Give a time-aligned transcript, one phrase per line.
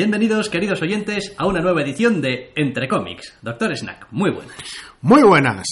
[0.00, 3.38] Bienvenidos, queridos oyentes, a una nueva edición de Entre Cómics.
[3.40, 4.54] Doctor Snack, muy buenas.
[5.00, 5.66] Muy buenas.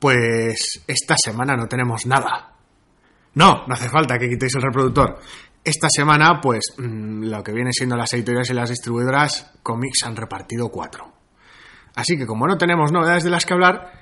[0.00, 2.54] Pues esta semana no tenemos nada.
[3.34, 5.20] No, no hace falta que quitéis el reproductor.
[5.62, 10.16] Esta semana, pues, mm, lo que viene siendo las editoriales y las distribuidoras, cómics han
[10.16, 11.12] repartido cuatro.
[11.94, 13.92] Así que como no tenemos novedades de las que hablar,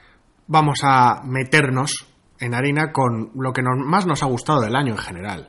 [0.46, 2.06] vamos a meternos
[2.40, 5.48] en harina con lo que nos- más nos ha gustado del año en general.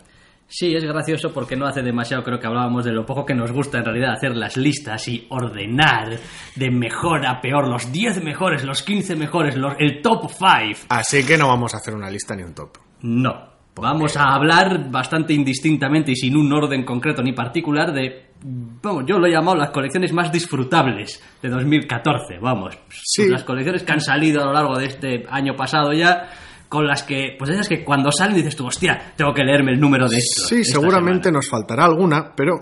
[0.51, 3.51] Sí, es gracioso porque no hace demasiado creo que hablábamos de lo poco que nos
[3.51, 6.19] gusta en realidad hacer las listas y ordenar
[6.55, 10.87] de mejor a peor, los 10 mejores, los 15 mejores, los, el top 5.
[10.89, 12.77] Así que no vamos a hacer una lista ni un top.
[13.01, 13.49] No.
[13.75, 19.19] Vamos a hablar bastante indistintamente y sin un orden concreto ni particular de, vamos, yo
[19.19, 22.77] lo he llamado las colecciones más disfrutables de 2014, vamos.
[22.89, 23.29] Sí.
[23.29, 26.29] Las colecciones que han salido a lo largo de este año pasado ya,
[26.69, 29.79] con las que, pues esas que cuando salen dices tú, hostia, tengo que leerme el
[29.79, 30.47] número de esto.
[30.47, 31.39] Sí, seguramente semana".
[31.39, 32.53] nos faltará alguna, pero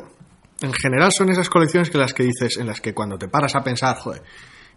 [0.61, 3.55] en general son esas colecciones que las que dices, en las que cuando te paras
[3.55, 4.23] a pensar, joder,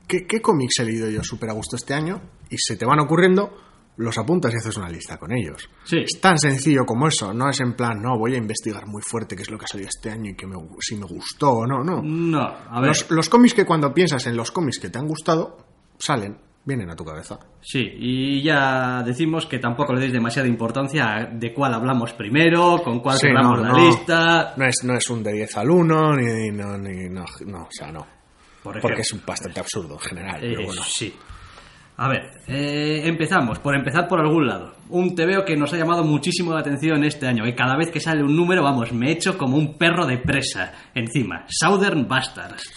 [0.06, 2.20] ¿qué, qué cómics he leído yo súper a gusto este año?
[2.50, 3.54] Y se te van ocurriendo,
[3.96, 5.70] los apuntas y haces una lista con ellos.
[5.84, 5.98] Sí.
[5.98, 9.36] Es tan sencillo como eso, no es en plan, no, voy a investigar muy fuerte
[9.36, 11.66] qué es lo que ha salido este año y que me, si me gustó o
[11.66, 12.02] no, no.
[12.02, 12.88] No, a ver.
[12.88, 15.56] Los, los cómics que cuando piensas en los cómics que te han gustado,
[15.98, 17.38] salen, vienen a tu cabeza.
[17.60, 22.82] Sí, y ya decimos que tampoco le deis demasiada importancia a de cuál hablamos primero,
[22.84, 23.78] con cuál Sí, cerramos no, la no.
[23.86, 24.54] lista.
[24.56, 27.68] No es, no es un de 10 al 1, ni, no, ni- no, no, o
[27.70, 28.06] sea, no.
[28.62, 28.82] Por ejemplo.
[28.82, 30.82] Porque es bastante absurdo en general, pero Eh, bueno.
[30.84, 31.14] Sí.
[31.96, 33.58] A ver, eh, empezamos.
[33.58, 34.74] Por empezar por algún lado.
[34.88, 37.46] Un TVO que nos ha llamado muchísimo la atención este año.
[37.46, 40.72] Y cada vez que sale un número, vamos, me echo como un perro de presa.
[40.94, 42.72] Encima, Southern Bastards.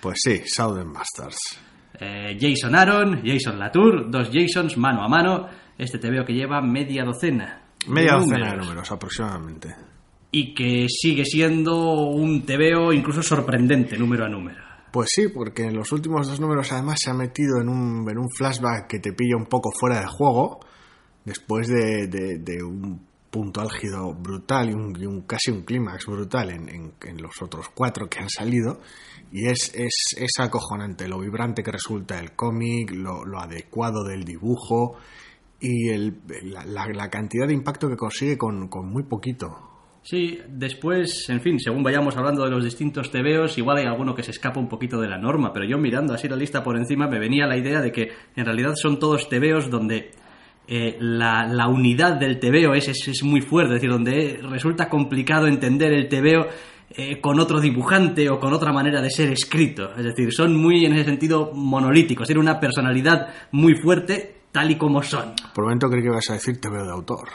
[0.00, 1.60] Pues sí, Southern Bastards.
[2.00, 5.46] Eh, Jason Aaron, Jason Latour, dos Jasons mano a mano.
[5.78, 7.62] Este TVO que lleva media docena.
[7.86, 8.66] de Media docena de números.
[8.66, 9.74] números aproximadamente.
[10.30, 11.76] Y que sigue siendo
[12.10, 14.58] un TVO incluso sorprendente, número a número.
[14.92, 18.18] Pues sí, porque en los últimos dos números además se ha metido en un, en
[18.18, 20.60] un flashback que te pilla un poco fuera de juego,
[21.24, 26.06] después de, de- de un punto álgido brutal y, un, y un- casi un clímax
[26.06, 28.80] brutal en, en- en los otros cuatro que han salido.
[29.36, 34.22] Y es, es, es acojonante lo vibrante que resulta el cómic, lo, lo adecuado del
[34.24, 34.94] dibujo
[35.60, 39.48] y el- la, cantidad de impacto que consigue con, con muy poquito.
[40.02, 44.22] Sí, después, en fin, según vayamos hablando de los distintos TVOs, igual hay alguno que
[44.22, 47.08] se escapa un poquito de la norma, pero yo mirando así la lista por encima
[47.08, 50.12] me venía la idea de que en realidad son todos TVOs donde
[50.68, 54.88] eh, la, la unidad del TVO es, es, es muy fuerte, es decir, donde resulta
[54.88, 56.46] complicado entender el TVO
[56.90, 59.94] eh, con otro dibujante o con otra manera de ser escrito.
[59.96, 64.76] Es decir, son muy en ese sentido monolíticos, tienen una personalidad muy fuerte tal y
[64.76, 65.34] como son.
[65.54, 67.28] Por momento creo que ibas a decir te veo de autor.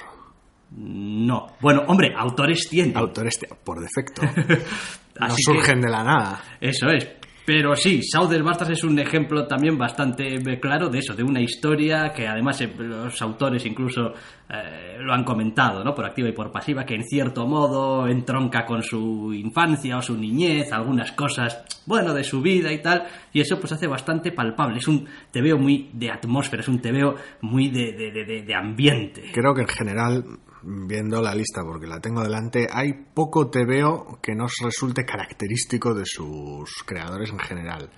[0.72, 1.48] No.
[1.62, 2.96] Bueno, hombre, autores tienen.
[2.96, 4.22] Autores por defecto.
[5.20, 6.42] no que- surgen de la nada.
[6.62, 7.08] Eso es.
[7.52, 11.42] Pero sí, Southern Bastards es un ejemplo también bastante eh, claro de eso, de una
[11.42, 14.14] historia que además eh, los autores incluso
[14.48, 15.96] eh, lo han comentado, ¿no?
[15.96, 20.16] Por activa y por pasiva, que en cierto modo entronca con su infancia o su
[20.16, 24.78] niñez, algunas cosas, bueno, de su vida y tal, y eso pues hace bastante palpable.
[24.78, 27.94] Es un veo muy de atmósfera, es un veo muy de-
[28.26, 29.24] de- de ambiente.
[29.34, 30.24] Creo que en general,
[30.64, 36.04] viendo la lista, porque la tengo delante, hay poco TVO que nos resulte característico de
[36.06, 37.90] sus creadores en general.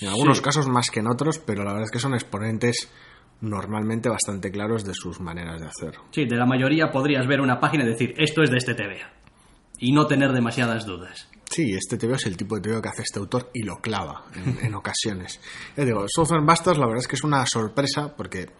[0.00, 0.42] En algunos Sí.
[0.44, 2.92] casos más que en otros, pero la verdad es que son exponentes
[3.40, 5.94] normalmente bastante claros de sus maneras de hacer.
[6.10, 9.06] Sí, de la mayoría podrías ver una página y decir, esto es de este TVO.
[9.78, 11.28] Y no tener demasiadas dudas.
[11.56, 14.26] Sí, este TVO es el tipo de TVO que hace este autor y lo clava
[14.34, 15.40] en, en ocasiones.
[15.76, 18.50] Ya digo, Southern Bastards la verdad es que es una sorpresa porque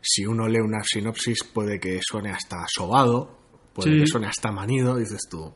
[0.00, 3.38] si uno lee una sinopsis puede que suene hasta sobado,
[3.72, 4.00] puede Sí.
[4.00, 5.54] que suene hasta manido, dices tú,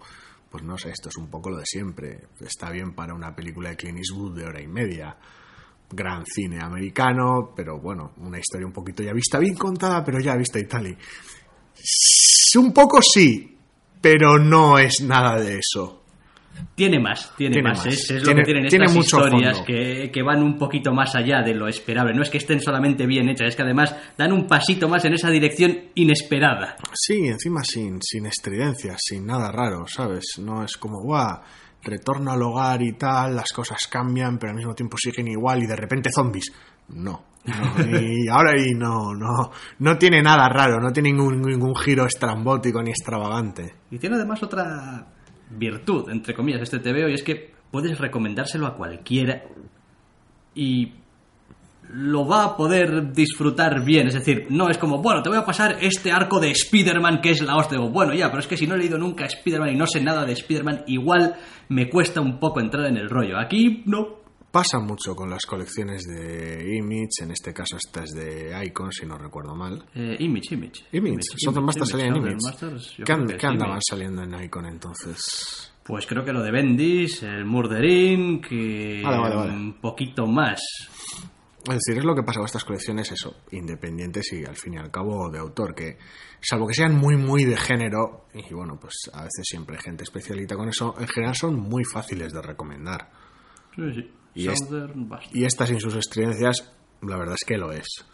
[0.50, 2.28] pues no sé, esto es un poco lo de siempre.
[2.41, 5.16] Está bien para una película de Clint Eastwood de hora y media.
[5.91, 10.37] Gran cine americano, pero bueno, una historia un poquito ya vista, bien contada, pero ya
[10.37, 10.87] vista y tal.
[10.87, 10.97] y-
[12.59, 13.59] Un poco sí,
[14.00, 16.03] pero no es nada de eso.
[16.75, 17.87] Tiene más, tiene, Tiene más.
[17.87, 21.55] Es, lo que tienen tiene estas historias que, que van un poquito más allá de
[21.55, 22.14] lo esperable.
[22.14, 25.14] No es que estén solamente bien hechas, es que además dan un pasito más en
[25.14, 26.76] esa dirección inesperada.
[26.93, 30.25] Sí, encima sin, sin estridencias, sin nada raro, ¿sabes?
[30.38, 31.43] No es como, guau,
[31.84, 35.67] retorno al hogar y tal, las cosas cambian, pero al mismo tiempo siguen igual y
[35.67, 36.52] de repente zombies.
[36.88, 37.25] No.
[37.44, 42.05] no, y ahora y no, no, no tiene nada raro, no tiene ningún, ningún giro
[42.06, 43.75] estrambótico ni extravagante.
[43.90, 45.06] Y tiene además otra
[45.56, 49.42] virtud, entre comillas, este TVO, y es que puedes recomendárselo a cualquiera
[50.54, 50.92] y
[51.90, 54.08] lo va a poder disfrutar bien.
[54.08, 57.30] Es decir, no es como, bueno, te voy a pasar este arco de Spider-Man que
[57.30, 57.78] es la hostia.
[57.78, 60.24] Bueno, ya, pero es que si no he leído nunca Spider-Man y no sé nada
[60.24, 61.36] de Spider-Man, igual
[61.68, 63.38] me cuesta un poco entrar en el rollo.
[63.38, 64.24] Aquí no.
[64.54, 69.04] Pasa mucho con las colecciones de Image, en este caso esta es de Icon, si
[69.04, 69.84] no recuerdo mal.
[69.96, 70.84] Eh, image, Image.
[70.92, 72.36] Image, Southern Masters salía en Image.
[72.40, 75.72] Masters, ¿Qué, creo an- que qué sí, andaban saliendo en Icon entonces?
[75.82, 79.52] Pues creo que lo de Bendis, el Murderin, que Vale, vale, vale.
[79.54, 80.60] un poquito más.
[81.66, 84.76] Es decir, es lo que pasa con estas colecciones, eso, independientes y al fin y
[84.78, 85.98] al cabo de autor, que
[86.40, 90.04] salvo que sean muy, muy de género, y bueno, pues a veces siempre hay gente
[90.04, 93.10] especialita con eso, en general son muy fáciles de recomendar.
[93.74, 94.10] Sí, sí.
[94.34, 96.72] Y esta sin sus estridencias,
[97.02, 98.04] la verdad es que lo es.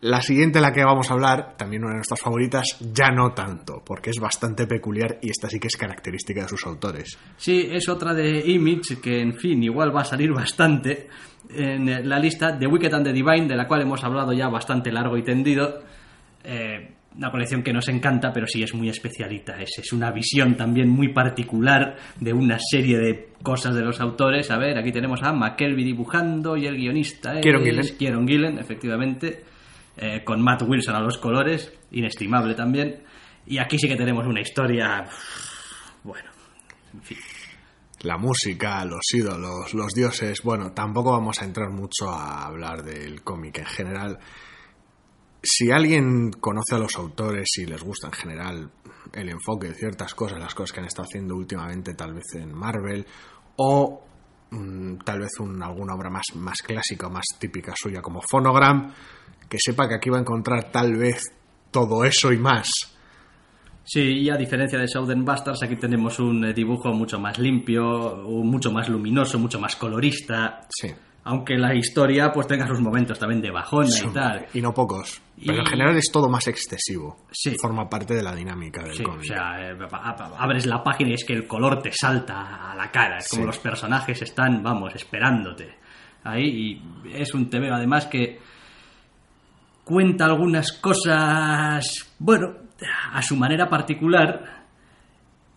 [0.00, 3.82] La siguiente, la que vamos a hablar, también una de nuestras favoritas, ya no tanto,
[3.84, 7.18] porque es bastante peculiar y esta sí que es característica de sus autores.
[7.36, 11.08] Sí, es otra de Image que, en fin, igual va a salir bastante
[11.48, 14.92] en la lista de Wicked and the Divine, de la cual hemos hablado ya bastante
[14.92, 15.82] largo y tendido.
[16.44, 19.60] Eh, una colección que nos encanta, pero sí es muy especialita.
[19.60, 24.50] Es, es una visión también muy particular de una serie de cosas de los autores.
[24.50, 27.96] A ver, aquí tenemos a McKelvey dibujando y el guionista Kieron Gillen.
[27.98, 29.44] Kieron Gillen, efectivamente,
[29.96, 33.02] eh, con Matt Wilson a los colores, inestimable también.
[33.46, 35.04] Y aquí sí que tenemos una historia,
[36.02, 36.28] bueno,
[36.92, 37.18] en fin.
[38.02, 43.22] La música, los ídolos, los dioses, bueno, tampoco vamos a entrar mucho a hablar del
[43.22, 44.18] cómic en general.
[45.48, 48.70] Si alguien conoce a los autores y les gusta en general
[49.12, 52.52] el enfoque de ciertas cosas, las cosas que han estado haciendo últimamente tal vez en
[52.52, 53.06] Marvel,
[53.56, 54.02] o
[54.50, 58.92] mm, tal vez un- alguna obra más, más clásica o más típica suya como Phonogram,
[59.48, 61.22] que sepa que aquí va a encontrar tal vez
[61.70, 62.68] todo eso y más.
[63.84, 68.16] Sí, y a diferencia de Southern Bastards, aquí tenemos un eh, dibujo mucho más limpio,
[68.26, 70.66] mucho más luminoso, mucho más colorista.
[70.68, 70.88] Sí.
[71.28, 74.46] Aunque la historia pues tenga sus momentos también de bajona y tal.
[74.54, 75.20] Y no pocos.
[75.44, 77.16] Pero en general es todo más excesivo.
[77.32, 77.56] Sí.
[77.60, 79.24] Forma parte de la dinámica del Sí, o cómic.
[79.24, 79.76] sea, eh,
[80.38, 83.18] abres la página y es que el color te salta a la cara.
[83.18, 83.46] Es como Sí.
[83.48, 85.74] los personajes están, vamos, esperándote.
[86.22, 86.44] Ahí,
[87.04, 88.38] y es un TVO además que
[89.84, 91.84] cuenta algunas cosas,
[92.20, 92.54] bueno,
[93.12, 94.55] a su manera particular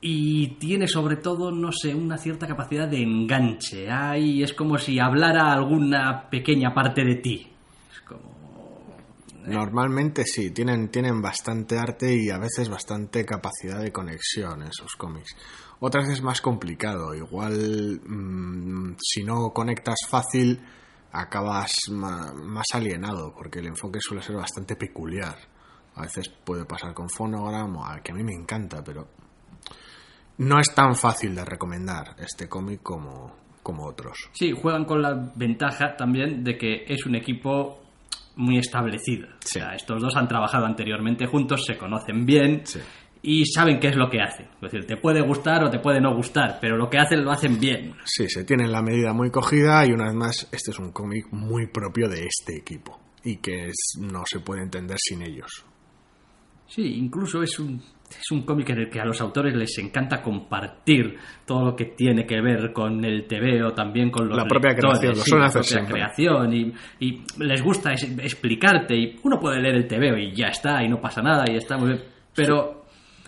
[0.01, 3.89] y tiene sobre todo, no sé, una cierta capacidad de enganche.
[3.91, 7.51] Ahí es como si hablara alguna pequeña parte de ti.
[7.91, 8.29] Es como...
[9.45, 14.95] Normalmente sí, tienen, tienen bastante arte y a veces bastante capacidad de conexión en sus
[14.95, 15.35] cómics.
[15.81, 17.13] Otras es más complicado.
[17.13, 20.61] Igual, mm, si no conectas fácil,
[21.11, 25.37] acabas más alienado, porque el enfoque suele ser bastante peculiar.
[25.95, 29.07] A veces puede pasar con Phonogram, que a mí me encanta, pero
[30.39, 34.29] no es tan fácil de recomendar este cómic como, como otros.
[34.33, 37.81] Sí, juegan con la ventaja también de que es un equipo
[38.35, 39.27] muy establecido.
[39.41, 39.59] Sí.
[39.59, 42.79] O sea, estos dos han trabajado anteriormente juntos, se conocen bien Sí.
[43.21, 44.45] y saben qué es lo que hacen.
[44.55, 47.31] Es decir, te puede gustar o te puede no gustar, pero lo que hacen lo
[47.31, 47.93] hacen bien.
[48.05, 51.27] Sí, se tienen la medida muy cogida y una vez más este es un cómic
[51.31, 55.65] muy propio de este equipo y que es- no se puede entender sin ellos.
[56.67, 57.81] Sí, incluso es un,
[58.17, 61.15] es un cómic en el que a los autores les encanta compartir
[61.45, 64.99] todo lo que tiene que ver con el TVO, también con los La propia lectores,
[64.99, 69.75] creación, lo la propia creación y, y les gusta es- explicarte y uno puede leer
[69.75, 72.01] el TVO y ya está y no pasa nada y está muy bien,
[72.35, 72.78] pero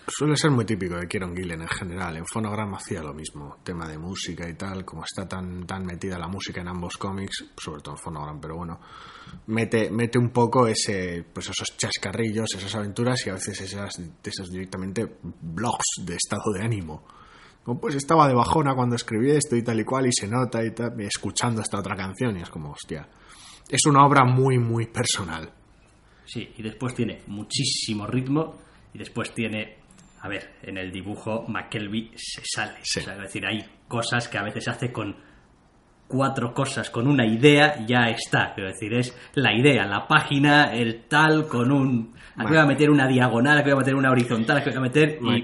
[0.08, 2.16] Suele ser muy típico de Kieron Gillen en general.
[2.16, 6.18] En Phonogram hacía lo mismo, tema de música y tal, como está tan, tan metida
[6.18, 8.80] la música en ambos cómics, sobre todo en Phonogram, pero bueno,
[9.46, 14.50] mete, mete un poco ese, pues esos chascarrillos, esas aventuras y a veces esas, esos
[14.50, 17.04] directamente blogs de estado de ánimo.
[17.62, 20.64] Como pues estaba de bajona cuando escribí esto y tal y cual y se nota
[20.64, 23.08] y tal, escuchando esta otra canción y es como, hostia,
[23.68, 25.52] es una obra muy, muy personal.
[26.24, 28.58] Sí, y después tiene muchísimo ritmo
[28.94, 29.78] y después tiene,
[30.22, 32.78] a ver, en el dibujo McKelvey se sale.
[32.82, 33.00] Sí.
[33.00, 35.16] O sea, es decir, hay cosas que a veces hace con
[36.06, 38.52] cuatro cosas, con una idea ya está.
[38.54, 42.14] Quiero decir, es la idea, la página, el tal, con un...
[42.36, 44.80] Aquí voy a meter una diagonal, aquí voy a meter una horizontal, aquí voy a
[44.80, 45.18] meter...
[45.20, 45.42] y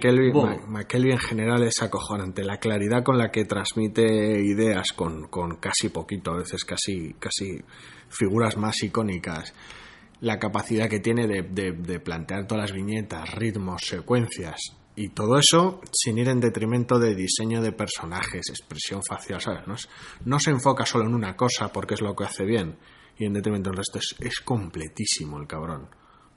[0.69, 2.45] McKelvey en general es acojonante.
[2.45, 4.05] La claridad con la que transmite
[4.41, 7.59] ideas con, con casi poquito, a veces casi, casi
[8.09, 9.53] figuras más icónicas.
[10.21, 14.61] La capacidad que tiene de, de- de plantear todas las viñetas, ritmos, secuencias.
[14.97, 19.67] Y todo eso sin ir en detrimento de diseño de personajes, expresión facial, ¿sabes?
[19.69, 19.89] No, es-
[20.25, 22.77] no se enfoca solo en una cosa porque es lo que hace bien
[23.17, 23.99] y en detrimento del resto.
[23.99, 25.89] Es, es completísimo el cabrón.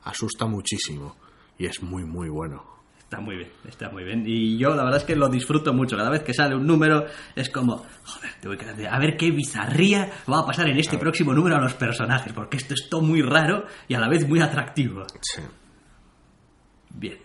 [0.04, 1.16] Asusta muchísimo
[1.58, 2.64] y es muy, muy bueno.
[3.12, 4.24] Está muy bien, está muy bien.
[4.26, 5.98] Y yo la verdad es que lo disfruto mucho.
[5.98, 10.10] Cada vez que sale un número es como, joder, tengo que a ver qué bizarría
[10.32, 13.22] va a pasar en este próximo número a los personajes, porque esto es todo muy
[13.22, 15.04] raro y a la vez muy atractivo.
[15.20, 15.42] Sí.
[16.92, 17.18] Bien,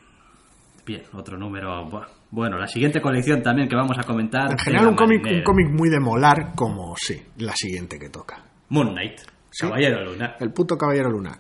[0.84, 1.88] bien, otro número.
[2.32, 4.50] Bueno, la siguiente colección también que vamos a comentar.
[4.50, 8.42] En general, un cómic, un cómic muy de molar, como sí, la siguiente que toca.
[8.70, 9.64] Moon Knight, Sí.
[9.68, 10.34] Caballero Luna.
[10.40, 11.38] El puto Caballero Luna.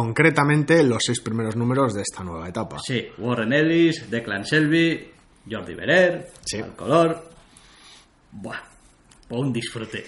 [0.00, 2.76] Concretamente, los seis primeros números de esta nueva etapa.
[2.84, 5.10] Sí, Warren Ellis, Declan Shelby,
[5.50, 6.58] Jordi Beret, Sí.
[6.58, 7.30] al color.
[8.30, 8.60] Buah,
[9.30, 10.04] un disfrute.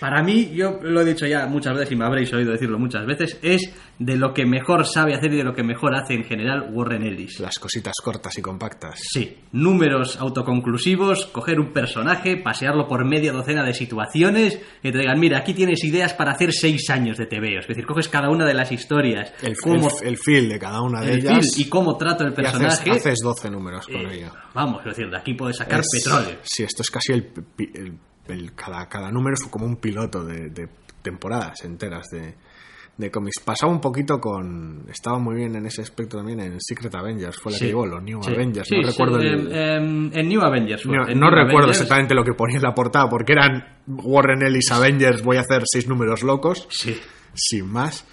[0.00, 3.06] Para mí, yo lo he dicho ya muchas veces y me habréis oído decirlo muchas
[3.06, 6.24] veces, es de lo que mejor sabe hacer y de lo que mejor hace en
[6.24, 7.38] general Warren Ellis.
[7.40, 8.98] Las cositas cortas y compactas.
[9.00, 15.18] Sí, números autoconclusivos, coger un personaje, pasearlo por media docena de situaciones y te digan,
[15.20, 17.60] mira, aquí tienes ideas para hacer seis años de TVOs.
[17.62, 20.82] Es decir, coges cada una de las historias, El, cómo, el, el feel de cada
[20.82, 21.54] una de el ellas.
[21.54, 22.90] feel y cómo trato el y haces, personaje.
[22.90, 24.32] haces 12 números con Eh, ello.
[24.54, 26.38] vamos, es decir, de aquí puedes sacar Es- petróleo.
[26.42, 27.30] Sí, esto es casi el,
[27.74, 27.92] el-
[28.28, 30.68] el- cada, cada número es como un piloto de, de
[31.02, 32.34] temporadas enteras de,
[32.96, 33.40] de cómics.
[33.44, 34.86] Pasaba un poquito con.
[34.88, 37.64] Estaba muy bien en ese aspecto también en Secret Avengers, fue la Sí.
[37.64, 38.30] que llevó, los New Sí.
[38.32, 38.68] Avengers.
[38.68, 39.52] Sí, no recuerdo el.
[39.52, 40.82] em, en New Avengers.
[40.84, 40.96] fue.
[40.96, 43.78] no En no New recuerdo Avengers- exactamente lo que ponía en la portada, porque eran
[43.86, 46.96] Warren Ellis Avengers, voy a hacer seis números locos, Sí,
[47.34, 48.06] sin más.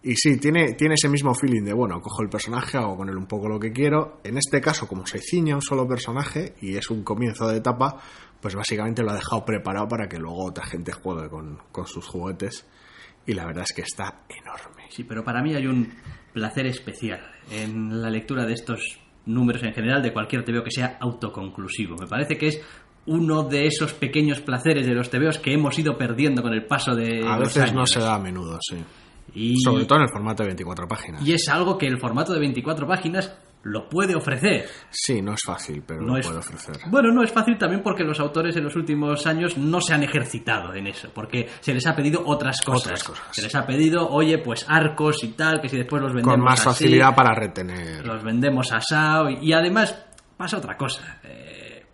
[0.00, 3.16] Y sí, tiene, tiene ese mismo feeling de, bueno, cojo el personaje, hago con él
[3.16, 4.20] un poco lo que quiero.
[4.22, 7.56] En este caso, como se ciña a un solo personaje y es un comienzo de
[7.58, 7.96] etapa,
[8.40, 12.06] pues básicamente lo ha dejado preparado para que luego otra gente juegue con, con sus
[12.06, 12.66] juguetes.
[13.26, 14.84] Y la verdad es que está enorme.
[14.90, 15.92] sí, pero para mí hay un
[16.32, 18.80] placer especial en la lectura de estos
[19.26, 21.96] números en general, de cualquier TVO que sea autoconclusivo.
[21.96, 22.60] Me parece que es
[23.06, 26.94] uno de esos pequeños placeres de los TVOs que hemos ido perdiendo con el paso
[26.94, 27.90] de A los veces no años.
[27.90, 28.76] se da a menudo, sí.
[29.34, 31.26] Y- Sobre todo en el formato de 24 páginas.
[31.26, 33.36] Y es algo que el formato de 24 páginas
[33.68, 34.66] lo puede ofrecer.
[34.90, 36.76] Sí, no es fácil, pero No lo es- puede ofrecer.
[36.86, 40.02] Bueno, no es fácil también porque los autores en los últimos años no se han
[40.02, 42.82] ejercitado en eso, porque se les ha pedido otras cosas.
[42.86, 43.24] Otras cosas.
[43.36, 46.44] Se les ha pedido, oye, pues arcos y tal, que si después los vendemos Con
[46.44, 48.06] más así, facilidad para retener.
[48.06, 49.96] los vendemos a SAO y, y además
[50.36, 51.20] pasa otra cosa.
[51.24, 51.84] Eh,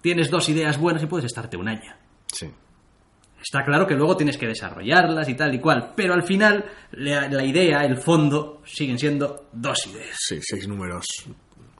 [0.00, 1.94] tienes dos ideas buenas y puedes estarte un año.
[2.26, 2.50] Sí.
[3.42, 7.28] Está claro que luego tienes que desarrollarlas y tal y cual, pero al final la,
[7.28, 10.16] la idea, el fondo, siguen siendo dos ideas.
[10.16, 11.04] Sí, seis números,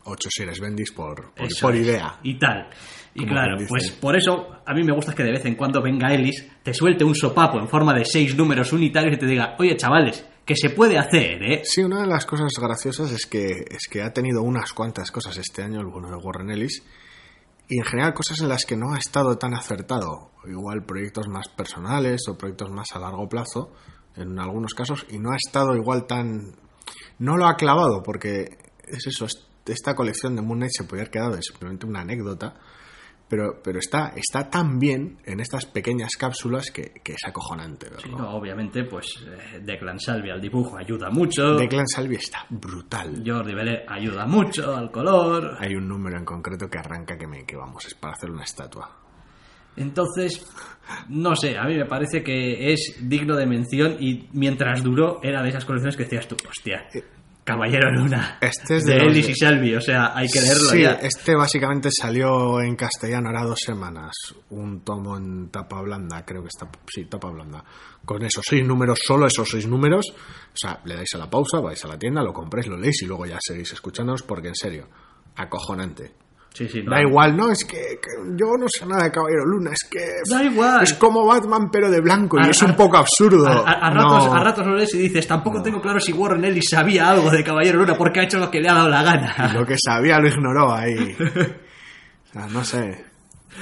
[0.04, 2.18] ocho series bendis por, por, idea.
[2.22, 2.68] Y tal.
[3.14, 3.68] Y claro, dice.
[3.68, 6.74] pues por eso a mí me gusta que de vez en cuando venga Ellis, te
[6.74, 10.56] suelte un sopapo en forma de seis números unitarios y te diga, oye chavales, que
[10.56, 11.62] se puede hacer, ¿eh?
[11.64, 15.36] Sí, una de las cosas graciosas es que, es que ha tenido unas cuantas cosas
[15.36, 16.82] este año, el bueno de Warren Ellis,
[17.68, 20.30] y en general cosas en las que no ha estado tan acertado.
[20.46, 23.72] Igual proyectos más personales o proyectos más a largo plazo,
[24.16, 26.54] en algunos casos, y no ha estado igual tan...
[27.18, 31.02] No lo ha clavado, porque es eso, es- esta colección de Moon Knight se podría
[31.04, 32.56] haber quedado de simplemente una anécdota,
[33.32, 37.94] pero, pero está, está tan bien en estas pequeñas cápsulas que, que es acojonante Sí,
[38.10, 38.18] verlo.
[38.18, 43.22] no, obviamente, pues eh, Declan Salvi al dibujo ayuda mucho, Declan Salvi está brutal.
[43.26, 45.56] Jordi Belé ayuda mucho al color.
[45.58, 48.42] Hay un número en concreto que arranca que me que vamos, es para hacer una
[48.44, 48.98] estatua.
[49.76, 50.46] Entonces,
[51.08, 55.42] no sé, a mí me parece que es digno de mención y mientras duró era
[55.42, 56.86] de esas colecciones que decías tú, hostia,
[57.44, 60.82] Caballero Luna, Este es de, de Ellis y Salvi, o sea, hay que leerlo sí,
[60.82, 60.92] ya.
[60.92, 64.12] este básicamente salió en castellano ahora dos semanas.
[64.50, 66.68] Un tomo en tapa blanda, creo que está.
[66.86, 67.64] Sí, tapa blanda.
[68.04, 70.06] Con esos seis números, solo esos seis números.
[70.14, 73.02] O sea, le dais a la pausa, vais a la tienda, lo compráis, lo leéis
[73.02, 74.88] y luego ya seguís escuchándonos porque en serio,
[75.34, 76.12] acojonante.
[76.54, 76.90] Sí, sí, no.
[76.90, 80.00] Da igual, no, es que, que yo no sé nada de Caballero Luna, es que.
[80.30, 80.82] Da igual.
[80.82, 83.46] Es como Batman, pero de blanco y es a- un poco absurdo.
[83.48, 84.34] A, a- a ratos, No.
[84.34, 87.42] a ratos lo lees y dices, tampoco tengo claro si Warren Ellis sabía algo de
[87.42, 89.52] Caballero Luna porque ha hecho lo que le ha dado la gana.
[89.54, 91.16] Lo que sabía lo ignoró ahí.
[92.24, 93.04] O sea, no sé.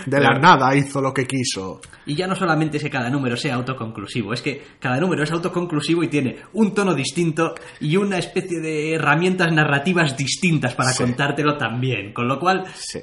[0.06, 1.80] De la nada hizo lo que quiso.
[2.06, 5.30] Y ya no solamente es que cada número sea autoconclusivo, es que cada número es
[5.32, 11.02] autoconclusivo y tiene un tono distinto y una especie de herramientas narrativas distintas para Sí.
[11.02, 12.12] contártelo también.
[12.12, 13.00] Con lo cual, Sí.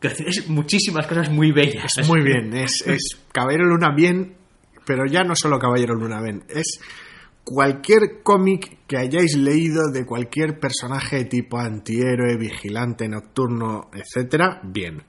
[0.00, 1.92] que es muchísimas cosas muy bellas.
[1.98, 2.52] Es muy bien.
[2.54, 4.34] Es, es Caballero Luna bien,
[4.86, 6.44] pero ya no solo Caballero Luna bien.
[6.48, 6.80] Es
[7.44, 15.02] cualquier cómic que hayáis leído de cualquier personaje tipo antihéroe, vigilante, nocturno, etcétera, bien.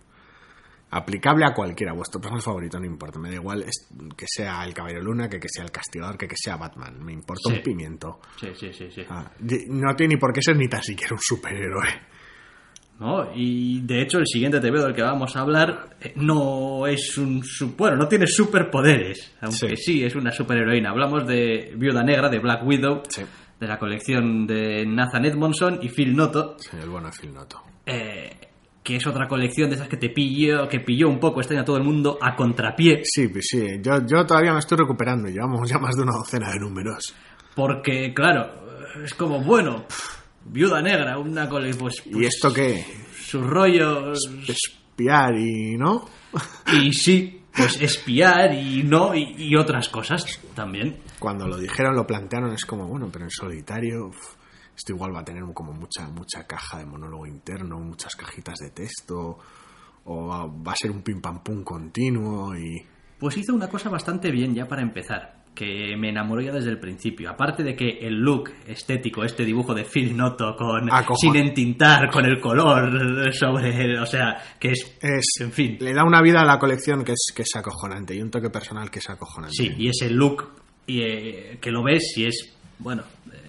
[0.91, 4.73] Aplicable a cualquiera, vuestro personaje favorito, no importa, me da igual es que sea el
[4.73, 7.57] Caballero Luna, que, que sea el Castigador, que, que sea Batman, me importa Sí.
[7.57, 8.19] un pimiento.
[8.39, 9.03] Sí, sí, sí, sí.
[9.09, 9.31] Ah,
[9.69, 11.87] no tiene ni por qué ser ni tan siquiera un superhéroe.
[12.99, 13.31] ¿no?
[13.33, 17.41] Y de hecho el siguiente TV del que vamos a hablar eh, no es un...
[17.77, 19.93] Bueno, no tiene superpoderes, aunque Sí.
[19.93, 20.03] sí.
[20.03, 20.89] es una superheroína.
[20.89, 23.21] Hablamos de Viuda Negra, de Black Widow, Sí.
[23.57, 27.61] de la colección de Nathan Edmondson y Phil Noto, Sí, el bueno Phil Noto.
[27.85, 28.31] eh,
[28.83, 31.61] que es otra colección de esas que te pilló, que pilló un poco este año
[31.63, 35.27] a todo el mundo a contrapié, Sí, pues sí, yo, yo todavía me estoy recuperando,
[35.29, 37.13] llevamos ya más de una docena de números.
[37.55, 38.51] porque claro,
[39.03, 42.83] es como, bueno, pff, Viuda Negra, una colección, pues, ¿Y pues, esto qué?
[43.21, 44.13] su rollo,
[44.47, 46.05] Espiar y no.
[46.73, 50.99] y sí, pues espiar y no, y, y otras cosas también.
[51.19, 54.35] Cuando lo dijeron, lo plantearon, es como, bueno, pero en solitario, uf,
[54.79, 58.69] esto igual va a tener como mucha, mucha caja de monólogo interno, muchas cajitas de
[58.71, 59.37] texto,
[60.05, 62.81] o va, a ser un pim pam pum continuo y...
[63.19, 66.79] Pues hizo una cosa bastante bien ya para empezar, que me enamoró ya desde el
[66.79, 67.29] principio.
[67.29, 72.09] Aparte de que el look estético, este dibujo de Phil Noto con Acojon- sin entintar,
[72.09, 76.39] con el color sobre, o sea, que es, Es, en fin, Le da una vida
[76.39, 79.57] a la colección que es, que es acojonante y un toque personal que es acojonante.
[79.57, 80.47] sí, y ese look
[80.87, 83.48] y, eh, que lo ves y es, bueno, eh,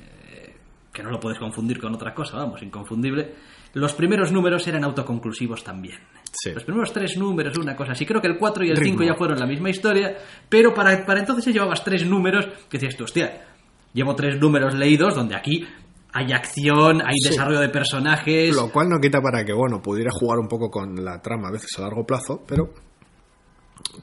[1.00, 3.35] que no lo puedes confundir con otra cosa, vamos, inconfundible.
[3.75, 5.99] Los primeros números eran autoconclusivos también.
[6.33, 6.52] Sí.
[6.52, 8.04] Los primeros tres números, una cosa así.
[8.04, 9.02] Creo que el 4 y el 5 Ritmo.
[9.04, 10.16] ya fueron la misma historia,
[10.49, 13.47] pero para, para entonces ya llevabas tres números que decías tú, hostia,
[13.92, 15.66] llevo tres números leídos donde aquí
[16.12, 17.30] hay acción, hay Sí.
[17.30, 18.54] desarrollo de personajes.
[18.54, 21.52] Lo cual no quita para que, bueno, pudiera jugar un poco con la trama a
[21.52, 22.73] veces a largo plazo, pero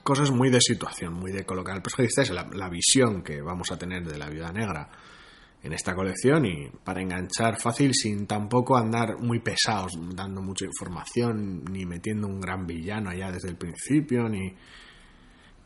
[0.04, 2.08] cosas muy de situación, muy de colocar al personaje.
[2.08, 4.90] Esta es la, la visión que vamos a tener de la Viuda Negra
[5.68, 11.64] en esta colección y para enganchar fácil sin tampoco andar muy pesados, dando mucha información,
[11.66, 14.56] ni metiendo un gran villano allá desde el principio, ni...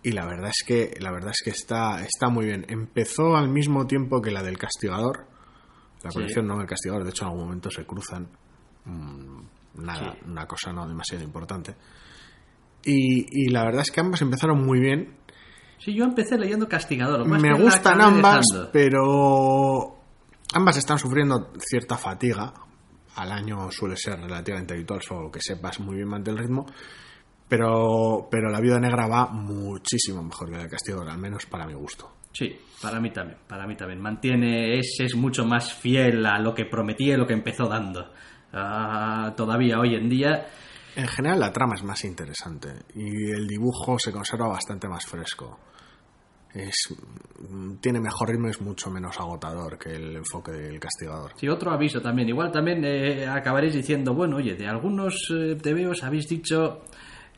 [0.04, 2.66] Y la verdad es que, la verdad es que está, está muy bien.
[2.68, 5.28] Empezó al mismo tiempo que la del Castigador.
[6.04, 6.16] La Sí.
[6.16, 8.28] colección no del Castigador, de hecho en algún momento se cruzan.
[8.86, 9.42] Mm,
[9.76, 10.20] nada, Sí.
[10.26, 11.76] una cosa no demasiado importante.
[12.84, 15.18] Y, y la verdad es que ambas empezaron muy bien.
[15.84, 17.28] Sí, yo empecé leyendo Castigador.
[17.28, 18.72] Me gustan ambas, dejando.
[18.72, 19.96] pero
[20.54, 22.54] ambas están sufriendo cierta fatiga.
[23.16, 26.66] Al año suele ser relativamente habitual, solo que sepas muy bien mantener el ritmo.
[27.50, 31.66] Pero, pero la Viuda Negra va muchísimo mejor que la de Castigador, al menos para
[31.66, 32.10] mi gusto.
[32.32, 34.00] Sí, para mí también, para mí también.
[34.00, 38.14] Mantiene, es, es mucho más fiel a lo que prometía y lo que empezó dando.
[38.54, 40.46] Ah, todavía hoy en día,
[40.96, 45.60] En general la trama es más interesante y el dibujo se conserva bastante más fresco.
[46.54, 46.76] Es,
[47.80, 51.32] tiene mejor ritmo es mucho menos agotador que el enfoque del castigador.
[51.36, 52.28] sí, otro aviso también.
[52.30, 56.82] Igual también eh, acabaréis diciendo, bueno, oye, de algunos eh, TVOs habéis dicho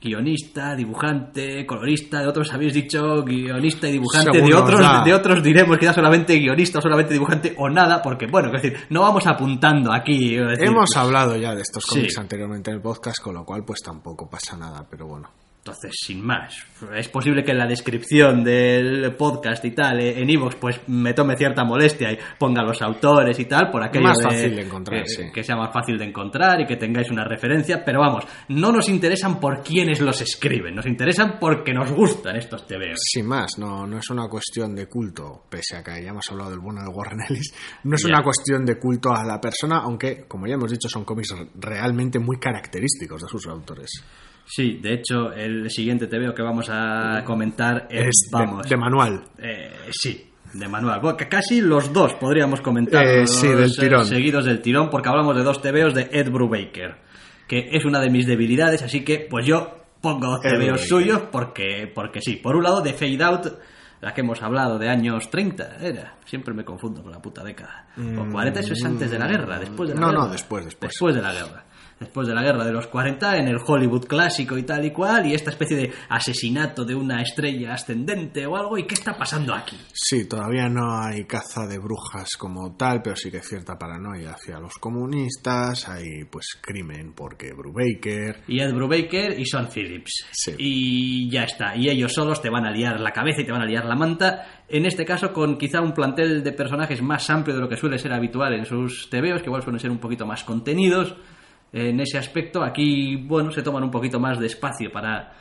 [0.01, 5.77] guionista, dibujante, colorista, de otros habéis dicho guionista y dibujante, de otros, de otros diremos
[5.77, 9.93] quizás solamente guionista o solamente dibujante o nada, porque bueno, es decir, no vamos apuntando
[9.93, 10.35] aquí.
[10.35, 11.95] decir, Hemos hablado ya de estos Sí.
[11.99, 15.29] cómics anteriormente en el podcast, con lo cual pues tampoco pasa nada, pero bueno.
[15.65, 16.62] Entonces, sin más,
[16.93, 21.13] es posible que en la descripción del podcast y tal, eh, en Evox, pues me
[21.13, 25.04] tome cierta molestia y ponga los autores y tal, por aquello Más fácil de encontrar,
[25.04, 25.23] que, sí.
[25.34, 28.89] que sea más fácil de encontrar y que tengáis una referencia, pero vamos, no nos
[28.89, 32.99] interesan por quiénes los escriben, nos interesan porque nos gustan estos TVOs.
[33.02, 36.49] Sin más, no, no es una cuestión de culto, pese a que ya hemos hablado
[36.49, 37.54] del bueno de Warren Ellis,
[37.86, 41.06] no es una cuestión de culto a la persona, aunque, como ya hemos dicho, son
[41.06, 44.04] cómics realmente muy característicos de sus autores.
[44.45, 49.23] Sí, de hecho, el siguiente TVO que vamos a comentar es, vamos, de manual.
[49.38, 50.99] Eh, sí, de manual.
[51.01, 53.06] Bueno, casi los dos podríamos comentar.
[53.08, 54.06] Eh, sí, del tirón.
[54.06, 56.97] Seguidos del tirón, porque hablamos de dos TVOs de Ed Brubaker,
[57.47, 61.89] que es una de mis debilidades, así que pues yo pongo dos TVOs suyos porque,
[61.93, 62.36] porque sí.
[62.36, 63.47] Por un lado, de Fade Out,
[64.01, 66.17] la que hemos hablado de años 30, era.
[66.25, 67.88] Siempre me confundo con la puta década.
[67.97, 70.03] O 40, eso es antes de la guerra, después de la Mm.
[70.03, 70.23] No, guerra.
[70.25, 70.91] no, después, después.
[70.91, 71.63] Después de la guerra.
[71.99, 75.25] Después de la guerra de los 40, en el Hollywood clásico y tal y cual,
[75.25, 79.53] y esta especie de asesinato de una estrella ascendente o algo, ¿y qué está pasando
[79.53, 79.77] aquí?
[79.93, 84.32] Sí, todavía no hay caza de brujas como tal, pero sí que hay cierta paranoia
[84.32, 88.43] hacia los comunistas, hay pues crimen porque Brubaker...
[88.47, 90.25] Y Ed Brubaker y Sean Phillips.
[90.32, 90.56] Sí.
[90.58, 91.75] Y ya está.
[91.75, 93.95] Y ellos solos te van a liar la cabeza y te van a liar la
[93.95, 94.63] manta.
[94.67, 97.97] En este caso, con quizá un plantel de personajes más amplio de lo que suele
[97.97, 101.15] ser habitual en sus TVOs, que igual suelen ser un poquito más contenidos.
[101.73, 105.33] En ese aspecto, aquí, bueno, se toman un poquito más de espacio para,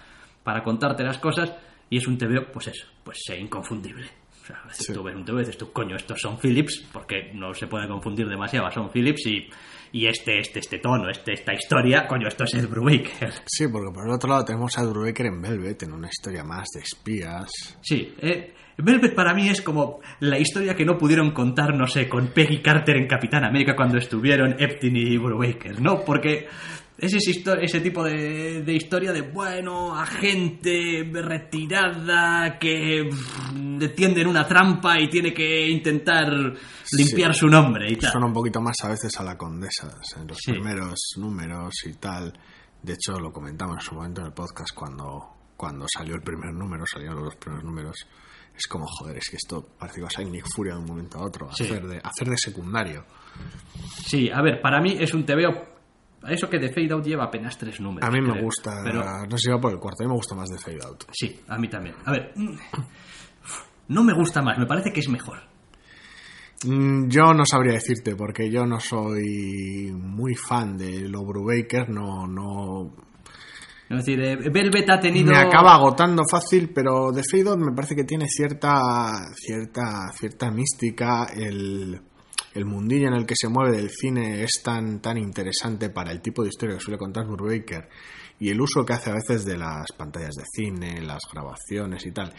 [0.42, 1.53] para contarte las cosas.
[1.90, 4.07] Y es un TVO, pues eso, pues eh, inconfundible.
[4.42, 4.92] O sea, a veces Sí.
[4.95, 7.87] tú ves un TVO y dices tú, coño, estos son Phillips, porque no se puede
[7.87, 9.49] confundir demasiado, son Phillips y,
[9.92, 13.31] y este, este, este tono, este, esta historia, coño, esto es Ed Brubaker.
[13.47, 16.66] Sí, porque por el otro lado tenemos a Brubaker en Velvet, en una historia más
[16.75, 17.51] de espías.
[17.83, 22.09] Sí, eh, Velvet para mí es como la historia que no pudieron contar, no sé,
[22.09, 26.05] con Peggy Carter en Capitán América cuando estuvieron Eptin y Brubaker, ¿no?
[26.05, 26.47] Porque
[26.99, 33.09] es ese, tipo de, de historia de, bueno, agente retirada que
[33.79, 36.29] le tienden una trampa y tiene que intentar
[36.93, 37.41] limpiar Sí.
[37.41, 38.13] su nombre y tal.
[38.13, 40.53] Suena un poquito más a veces a la condesa en los Sí.
[40.53, 42.33] primeros números y tal.
[42.83, 46.53] De hecho, lo comentamos en su momento en el podcast cuando, cuando salió el primer
[46.53, 47.97] número, salieron los dos primeros números.
[48.57, 50.87] Es como, joder, es que esto parece que va a ser Nick Furia de un
[50.87, 51.65] momento a otro, Sí.
[51.65, 53.05] hacer, de, hacer de secundario.
[54.07, 55.73] Sí, a ver, para mí es un TVO.
[56.29, 58.09] Eso que de Fade Out lleva apenas tres números.
[58.09, 58.45] A mí me creo.
[58.45, 60.59] gusta, Pero, no sé si va por el cuarto, a mí me gusta más de
[60.59, 61.05] Fade Out.
[61.12, 61.97] sí, a mí también.
[62.05, 62.55] A ver, mm,
[63.88, 65.38] no me gusta más, me parece que es mejor.
[66.65, 72.27] Mm, Yo no sabría decirte, porque yo no soy muy fan de Lo Brubaker, no,
[72.29, 72.95] no,
[73.92, 75.31] Es decir, Velvet ha tenido.
[75.31, 78.81] Me acaba agotando fácil, pero The Fade me parece que tiene cierta,
[79.35, 81.26] cierta, cierta mística.
[81.35, 82.00] El,
[82.55, 86.22] el mundillo en el que se mueve del cine es tan, tan interesante para el
[86.22, 87.88] tipo de historia que suele contar Brubaker
[88.40, 92.12] y el uso que hace a veces de las pantallas de cine, las grabaciones y
[92.12, 92.33] tal.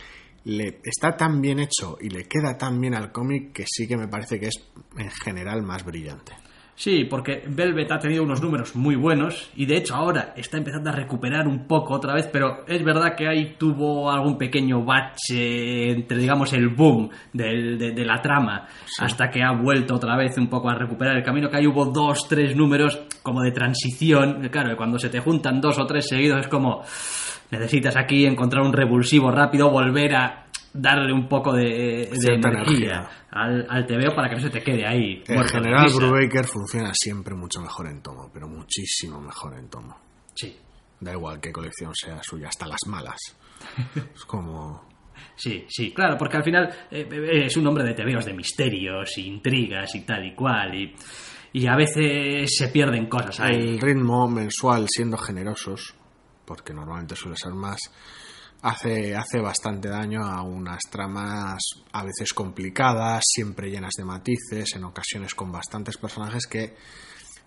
[0.46, 3.96] Le, está tan bien hecho y le queda tan bien al cómic que sí que
[3.96, 4.56] me parece que es
[4.98, 6.34] en general más brillante.
[6.76, 10.90] Sí, porque Velvet ha tenido unos números muy buenos y de hecho ahora está empezando
[10.90, 15.92] a recuperar un poco otra vez, pero es verdad que ahí tuvo algún pequeño bache
[15.92, 18.68] entre, digamos, el boom del- de, de la trama
[19.00, 21.86] hasta que ha vuelto otra vez un poco a recuperar el camino, que ahí hubo
[21.86, 24.50] dos, tres números como de transición.
[24.52, 26.82] Claro, cuando se te juntan dos o tres seguidos es como
[27.52, 30.43] necesitas aquí encontrar un revulsivo rápido, volver a
[30.74, 33.10] darle un poco de, energía, energía.
[33.32, 35.24] Al, al TVO para que no se te quede ahí.
[35.28, 35.88] En general.
[35.96, 39.98] Brubaker funciona siempre mucho mejor en tomo, pero muchísimo mejor en tomo.
[40.36, 40.58] Sí,
[41.00, 43.18] Da igual qué colección sea suya, hasta las malas.
[44.16, 44.90] Es como...
[45.36, 49.18] sí, sí, claro, porque al final eh, eh, es un hombre de tebeos de misterios,
[49.18, 50.96] intrigas y tal y cual, y,
[51.54, 53.56] y a veces se pierden cosas ahí.
[53.56, 55.94] El ritmo mensual, siendo generosos,
[56.46, 57.80] porque normalmente suele ser más,
[58.64, 64.86] hace, hace bastante daño a unas tramas a veces complicadas, siempre llenas de matices, en
[64.86, 66.74] ocasiones con bastantes personajes que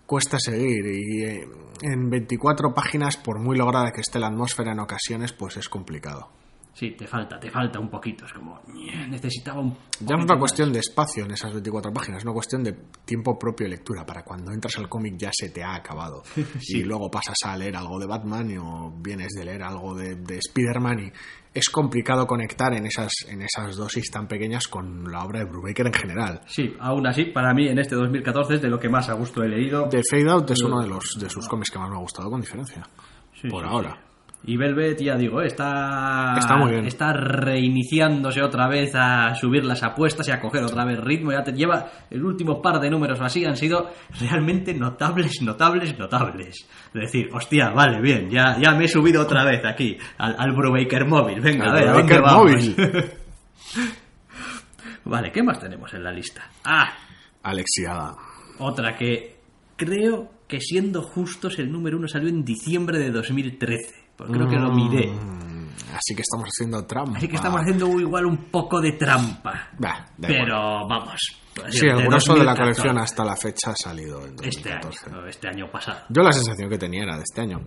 [0.05, 1.47] cuesta seguir y eh,
[1.81, 6.29] en 24 páginas, por muy lograda que esté la atmósfera en ocasiones, pues es complicado.
[6.77, 9.71] Sí, te falta, te falta un poquito, es como, "Ñe, necesitaba un...
[9.99, 10.39] Ya no es una más".
[10.39, 14.05] cuestión de espacio en esas 24 páginas, es una cuestión de tiempo propio de lectura.
[14.05, 16.21] Para cuando entras al cómic ya se te ha acabado.
[16.61, 16.77] Sí.
[16.81, 20.17] Y luego pasas a leer algo de Batman y- o vienes de leer algo de,
[20.17, 21.11] de Spider-Man y
[21.51, 25.87] es complicado conectar en esas, en esas dosis tan pequeñas con la obra de Brubaker
[25.87, 26.41] en general.
[26.45, 29.41] Sí, aún así, para mí en este 2014 es de lo que más a gusto
[29.41, 29.89] he leído.
[29.89, 32.29] The Fade Out es uno de, los, de sus cómics que más me ha gustado,
[32.29, 32.83] con diferencia.
[33.41, 33.99] Sí, por sí, ahora.
[34.43, 36.85] Y Velvet, ya digo, está, Está muy bien.
[36.85, 41.31] está reiniciándose otra vez a subir las apuestas y a coger otra vez ritmo.
[41.33, 43.89] Ya te lleva el último par de números o así, han sido
[44.21, 46.65] realmente notables, notables, notables.
[46.93, 50.51] Es decir, hostia, vale, bien, ya, ya me he subido otra vez aquí al, al
[50.55, 51.41] Brubaker móvil.
[51.41, 52.51] Venga, Al a ver, ¿a dónde Brubaker vamos?
[52.51, 52.75] móvil.
[55.05, 56.49] vale, ¿qué más tenemos en la lista?
[56.63, 56.87] Ah,
[57.43, 58.15] Alexiada.
[58.59, 59.39] otra que
[59.75, 64.06] creo que siendo justos el número uno salió en diciembre de 2013.
[64.17, 65.07] Porque creo que lo miré.
[65.11, 67.17] Mm, así que estamos haciendo trampa.
[67.17, 69.69] Así que estamos haciendo igual un poco de trampa.
[69.77, 70.33] Bah, igual.
[70.43, 71.19] Pero vamos.
[71.69, 72.57] Sí, el grueso de la 2014.
[72.61, 75.09] colección hasta la fecha ha salido en Este 2014.
[75.09, 75.99] año, este año pasado.
[76.09, 77.61] Yo la sensación que tenía era de este año.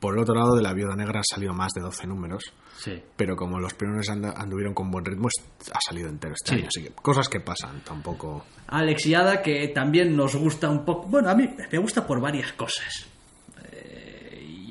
[0.00, 2.42] Por el otro lado, de la Viuda Negra han salido más de 12 números,
[2.76, 3.02] Sí.
[3.16, 5.28] pero como los primeros and- anduvieron con buen ritmo,
[5.72, 6.56] ha salido entero este Sí.
[6.56, 6.68] año.
[6.68, 8.44] Así que cosas que pasan, tampoco...
[8.66, 11.08] Alex y Ada, que también nos gusta un poco.
[11.08, 13.06] Bueno, a mí me gusta por varias cosas.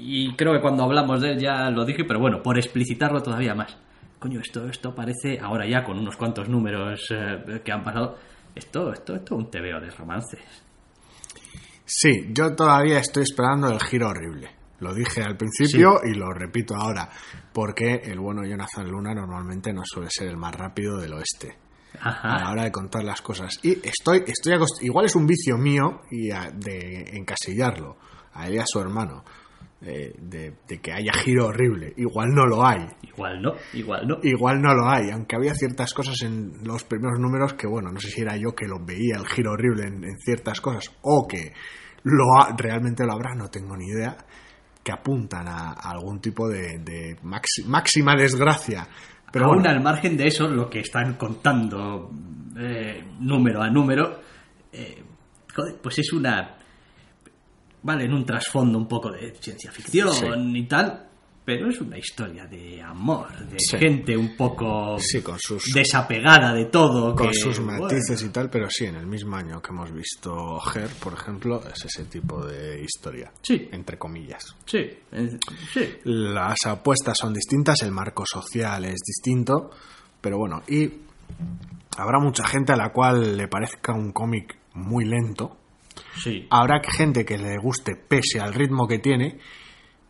[0.05, 3.55] Y creo que cuando hablamos de él ya lo dije, pero bueno, por explicitarlo todavía
[3.55, 3.77] más.
[4.19, 8.17] Coño, esto, esto parece, ahora ya con unos cuantos números eh, que han pasado,
[8.55, 10.41] esto, esto, esto es un tebeo de romances.
[11.85, 14.49] Sí, yo todavía estoy esperando el giro horrible.
[14.79, 17.09] Lo dije al principio y lo repito ahora,
[17.53, 21.57] porque el bueno Jonathan Luna normalmente no suele ser el más rápido del oeste.
[22.01, 22.51] a la Ajá.
[22.51, 23.59] hora de contar las cosas.
[23.63, 27.97] Y estoy, estoy igual es un vicio mío y a- de encasillarlo
[28.33, 29.23] a él y a su hermano,
[29.83, 31.93] de, de que haya giro horrible.
[31.97, 32.87] Igual no lo hay.
[33.03, 34.17] Igual no, igual no.
[34.23, 37.99] Igual no lo hay, aunque había ciertas cosas en los primeros números que, bueno, no
[37.99, 41.27] sé si era yo que lo veía el giro horrible en, en ciertas cosas o
[41.27, 41.53] que
[42.03, 44.17] lo ha- realmente lo habrá, no tengo ni idea,
[44.83, 48.87] que apuntan a, a algún tipo de, de maxi- máxima desgracia.
[49.31, 52.11] Pero Aún bueno, al margen de eso, lo que están contando
[52.59, 54.19] eh, número a número,
[54.71, 55.03] eh,
[55.55, 56.57] joder, pues es una...
[57.83, 60.25] Vale, en un trasfondo un poco de ciencia ficción Sí.
[60.59, 61.07] y tal,
[61.45, 63.77] pero es una historia de amor, de Sí.
[63.77, 67.13] gente un poco Sí, con sus- desapegada de todo.
[67.13, 69.91] con que, sus bueno, matices y tal, pero sí, en el mismo año que hemos
[69.91, 74.55] visto Her, por ejemplo, es ese tipo de historia, Sí, entre comillas.
[74.65, 74.89] sí,
[75.73, 75.89] sí.
[76.05, 79.71] Las apuestas son distintas, el marco social es distinto,
[80.21, 80.89] pero bueno, y
[81.97, 85.57] habrá mucha gente a la cual le parezca un cómic muy lento,
[86.21, 86.47] sí.
[86.49, 89.39] habrá gente que le guste pese al ritmo que tiene.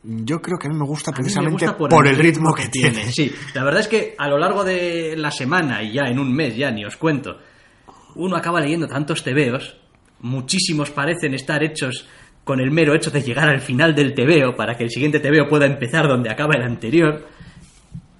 [0.03, 3.11] Yo creo que a mí me gusta me precisamente gusta por, el ritmo que tiene.
[3.11, 6.33] Sí, la verdad es que a lo largo de la semana y ya en un
[6.33, 7.37] mes, ya ni os cuento,
[8.15, 9.77] uno acaba leyendo tantos tebeos,
[10.19, 12.07] muchísimos parecen estar hechos
[12.43, 15.47] con el mero hecho de llegar al final del tebeo para que el siguiente tebeo
[15.47, 17.25] pueda empezar donde acaba el anterior,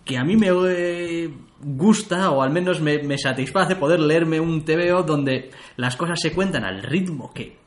[0.05, 1.29] que a mí me eh,
[1.63, 6.31] gusta o al menos me, me satisface poder leerme un tebeo donde las cosas se
[6.31, 7.63] cuentan al ritmo que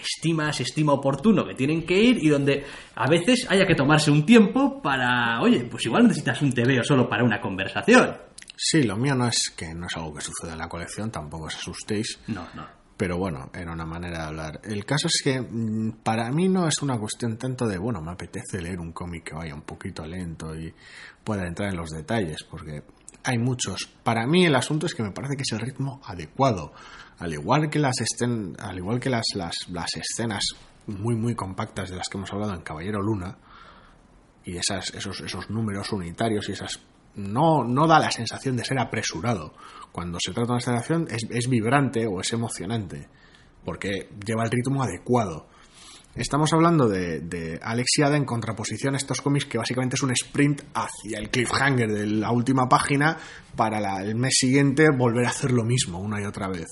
[0.00, 4.10] estima, se estima oportuno que tienen que ir y donde a veces haya que tomarse
[4.10, 8.16] un tiempo para, oye, pues igual necesitas un tebeo solo para una conversación.
[8.56, 11.46] Sí, lo mío no es que no es algo que suceda en la colección, tampoco
[11.46, 12.20] os asustéis.
[12.26, 12.80] No, no.
[12.96, 14.60] Pero bueno, era una manera de hablar.
[14.62, 18.12] El caso es que mm, para mí no es una cuestión tanto de, bueno, me
[18.12, 20.74] apetece leer un cómic que vaya un poquito lento y
[21.24, 22.82] pueda entrar en los detalles, porque
[23.24, 23.88] hay muchos.
[24.02, 26.72] Para mí el asunto es que me parece que es el ritmo adecuado.
[27.18, 30.44] Al igual que las, estén, al igual que las, las, las escenas
[30.86, 33.36] muy, muy compactas de las que hemos hablado en Caballero Luna,
[34.44, 36.80] y esas, esos, esos números unitarios y esas
[37.14, 39.54] no, no da la sensación de ser apresurado.
[39.92, 43.08] Cuando se trata de una escena es, es vibrante o es emocionante,
[43.64, 45.48] porque lleva el ritmo adecuado.
[46.16, 50.62] Estamos hablando de, de Alexiada en contraposición a estos cómics que básicamente es un sprint
[50.74, 53.16] hacia el cliffhanger de la última página
[53.54, 56.66] para el mes siguiente volver a hacer lo mismo una y otra vez.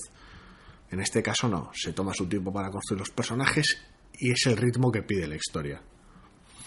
[0.91, 3.81] En este caso no, se toma su tiempo para construir los personajes
[4.19, 5.81] y es el ritmo que pide la historia.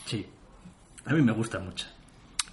[0.06, 0.26] Sí.
[1.04, 1.87] A mí me gusta mucho.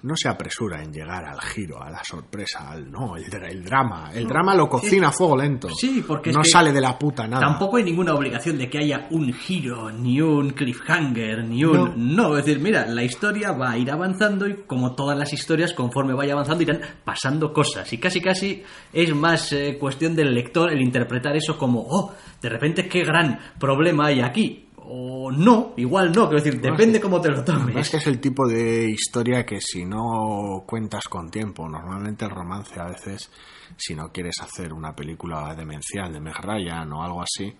[0.04, 4.12] No se apresura en llegar al giro, a la sorpresa, al no, el, el drama.
[4.14, 5.70] El drama lo cocina a fuego lento.
[5.70, 7.46] Sí, porque es no que sale de la puta nada.
[7.46, 12.16] Tampoco hay ninguna obligación de que haya un giro, ni un cliffhanger, ni un...
[12.16, 12.38] No.
[12.38, 16.14] es decir, mira, la historia va a ir avanzando y como todas las historias, conforme
[16.14, 17.92] vaya avanzando, irán pasando cosas.
[17.92, 22.50] Y casi casi es más eh, cuestión del lector el interpretar eso como, oh, de
[22.50, 24.69] repente qué gran problema hay aquí.
[24.92, 27.90] O no, igual no, quiero decir, depende cómo te lo Es tomes.
[27.90, 32.80] que es el tipo de historia que si no cuentas con tiempo, normalmente el romance
[32.80, 33.30] a veces,
[33.78, 37.56] si no quieres hacer una película demencial de Meg Ryan o algo así,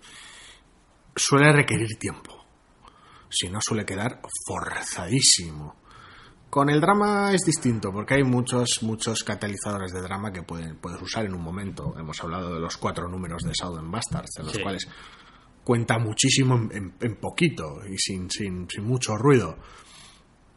[1.14, 2.34] suele requerir tiempo.
[3.28, 5.76] Si no suele quedar forzadísimo.
[6.50, 11.00] Con el drama es distinto, porque hay muchos, muchos catalizadores de drama que pueden, puedes
[11.00, 11.94] usar en un momento.
[11.96, 14.60] Hemos hablado de los cuatro números de Southern Bastards, de los Sí.
[14.62, 14.88] cuales
[15.64, 19.56] cuenta muchísimo en, poquito y sin, sin, sin mucho ruido.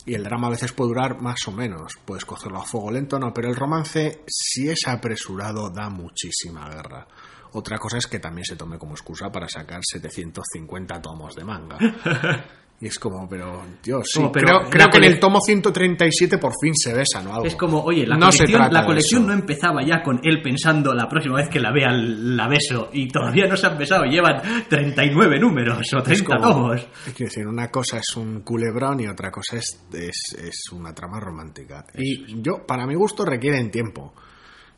[0.05, 1.93] Y el drama a veces puede durar más o menos.
[2.05, 7.07] Puedes cogerlo a fuego lento, no, pero el romance, si es apresurado, da muchísima guerra.
[7.53, 11.77] Otra cosa es que también se tome como excusa para sacar 750 tomos de manga.
[12.83, 16.51] Y es como, pero, Dios, sí, Como, pero creo, que en el tomo 137 por
[16.61, 17.45] fin se besan o algo.
[17.45, 21.37] Es como, oye, la No colección, la no empezaba ya con él pensando la próxima
[21.37, 25.77] vez que la vea la beso y todavía no se han besado, llevan 39 números
[25.95, 26.87] o 30 Es como- tomos.
[27.07, 31.21] Es decir, una cosa es un culebrón y otra cosa es, es, es una trama
[31.21, 31.85] romántica.
[31.95, 34.13] Y yo, para mi gusto, requieren tiempo.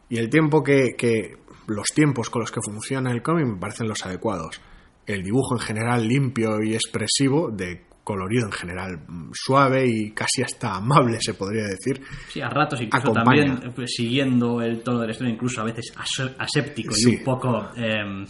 [0.09, 1.37] Y el tiempo que, que.
[1.67, 4.61] Los tiempos con los que funciona el cómic me parecen los adecuados.
[5.07, 10.41] El dibujo en general limpio y expresivo, de colorido en general mm, suave y casi
[10.43, 12.01] hasta amable, se podría decir.
[12.29, 13.45] Sí, a ratos incluso Acompaña.
[13.45, 15.91] también pues, siguiendo el tono de la historia, incluso a veces
[16.37, 17.11] aséptico Sí.
[17.11, 18.25] y un poco, em,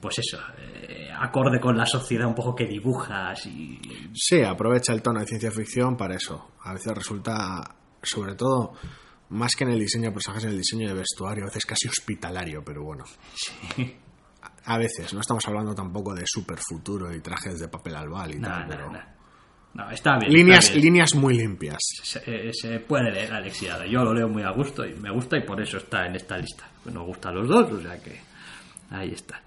[0.00, 3.80] pues eso, eh, acorde con la sociedad un poco que dibujas y...
[4.14, 6.52] Sí, aprovecha el tono de ciencia ficción para eso.
[6.62, 8.74] A veces resulta, sobre todo,
[9.30, 11.88] más que en el diseño de personajes, en el diseño de vestuario, a veces casi
[11.88, 13.04] hospitalario, pero bueno.
[14.70, 18.40] A veces, no estamos hablando tampoco de super futuro y trajes de papel albal y
[18.40, 18.92] tal, no, pero.
[18.92, 19.00] no.
[19.74, 20.32] No, está bien.
[20.32, 20.84] Líneas, está bien.
[20.84, 21.78] líneas muy limpias.
[22.04, 23.84] Se, eh, se puede leer Alexiada.
[23.86, 26.38] Yo lo leo muy a gusto y me gusta y por eso está en esta
[26.38, 26.68] lista.
[26.84, 28.20] Pues Nos gustan los dos, o sea que
[28.90, 29.42] ahí está.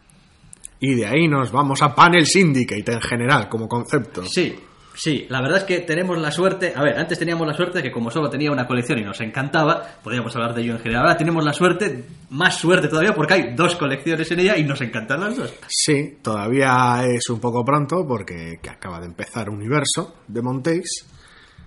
[0.82, 4.26] Y de ahí nos vamos a Panel Syndicate en general, como concepto.
[4.26, 4.54] Sí,
[4.96, 7.92] sí, la verdad es que tenemos la suerte, a ver, antes teníamos la suerte que
[7.92, 11.18] como solo tenía una colección y nos encantaba, podríamos hablar de ello en general, ahora
[11.18, 15.22] tenemos la suerte, más suerte todavía porque hay dos colecciones en ella y nos encantan
[15.22, 15.54] las dos.
[15.68, 21.06] Sí, todavía es un poco pronto porque que acaba de empezar Universo de Montéis.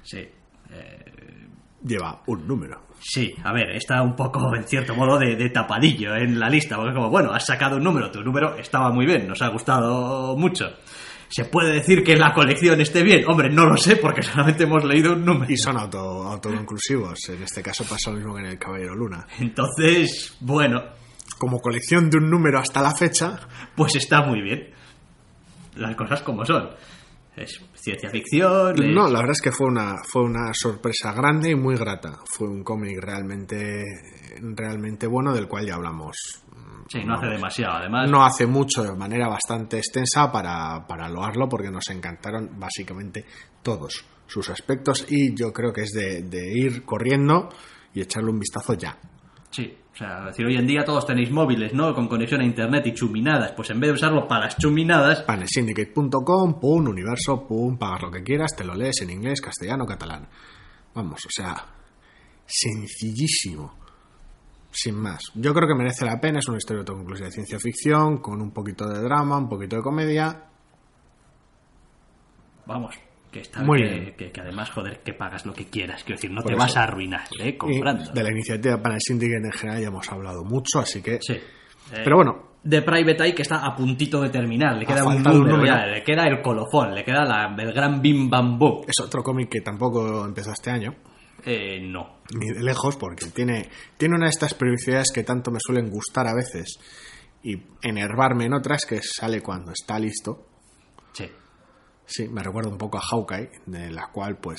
[0.03, 0.29] Sí,
[1.85, 2.81] Lleva un número.
[2.99, 6.75] sí, a ver, está un poco en cierto modo de, de tapadillo en la lista,
[6.77, 10.37] porque como, bueno, has sacado un número, tu número estaba muy bien, nos ha gustado
[10.37, 10.65] mucho.
[11.29, 13.25] ¿Se puede decir que la colección esté bien?
[13.29, 15.53] Hombre, no lo sé porque solamente hemos leído un número.
[15.53, 17.19] Y son auto, autoconclusivos.
[17.31, 19.27] En este caso pasa lo mismo que en el Caballero Luna.
[19.41, 20.83] Entonces, bueno,
[21.39, 23.39] Como colección de un número hasta la fecha,
[23.75, 24.71] pues está muy bien.
[25.75, 26.71] Las cosas como son.
[27.37, 28.83] Es ciencia ficción.
[28.83, 32.19] es- no, la verdad es que fue una, fue una sorpresa grande y muy grata.
[32.25, 33.83] Fue un cómic realmente,
[34.41, 36.17] realmente bueno del cual ya hablamos
[36.89, 37.79] Sí, no hace demasiado.
[37.79, 43.25] Además, no hace mucho, de manera bastante extensa, para, para loarlo, porque nos encantaron básicamente
[43.63, 47.49] todos sus aspectos y yo creo que es de, de ir corriendo
[47.93, 48.97] y echarle un vistazo ya.
[49.51, 51.95] Sí, o sea, es decir, hoy en día todos tenéis móviles, ¿no?
[51.95, 53.53] Con conexión a internet y chuminadas.
[53.53, 58.23] Pues en vez de usarlo para las chuminadas, Panelsyndicate.com, pum, universo, pum, pagas lo que
[58.23, 60.29] quieras, te lo lees en inglés, castellano, catalán.
[60.95, 61.65] Vamos, o sea,
[62.45, 63.73] sencillísimo.
[64.71, 65.33] Sin más.
[65.35, 68.51] Yo creo que merece la pena, es una historia autoconclusiva de ciencia ficción, con un
[68.51, 70.45] poquito de drama, un poquito de comedia.
[72.67, 72.95] vamos,
[73.37, 74.15] que está Muy que, bien.
[74.17, 76.03] que- que además, joder, que pagas lo que quieras.
[76.05, 76.63] Quiero decir, no Por te eso.
[76.67, 77.49] vas a arruinar, ¿eh?
[77.51, 78.13] Y Comprando.
[78.13, 81.19] de la iniciativa Panel Syndicate en general ya hemos hablado mucho, así que...
[81.21, 81.35] Sí.
[81.35, 84.77] Eh, Pero bueno, de Private Eye que está a puntito de terminar.
[84.77, 85.65] Le queda un número.
[85.65, 88.83] ya, le queda el colofón, le queda la- el gran bim bam boom.
[88.89, 90.97] es otro cómic que tampoco empezó este año,
[91.45, 92.23] Eh, no.
[92.37, 96.27] ni de lejos, porque tiene, tiene una de estas periodicidades que tanto me suelen gustar
[96.27, 96.79] a veces
[97.45, 100.49] y enervarme en otras, que sale cuando está listo.
[102.07, 102.29] Sí.
[102.29, 104.59] Me recuerda un poco a Hawkeye, de la cual pues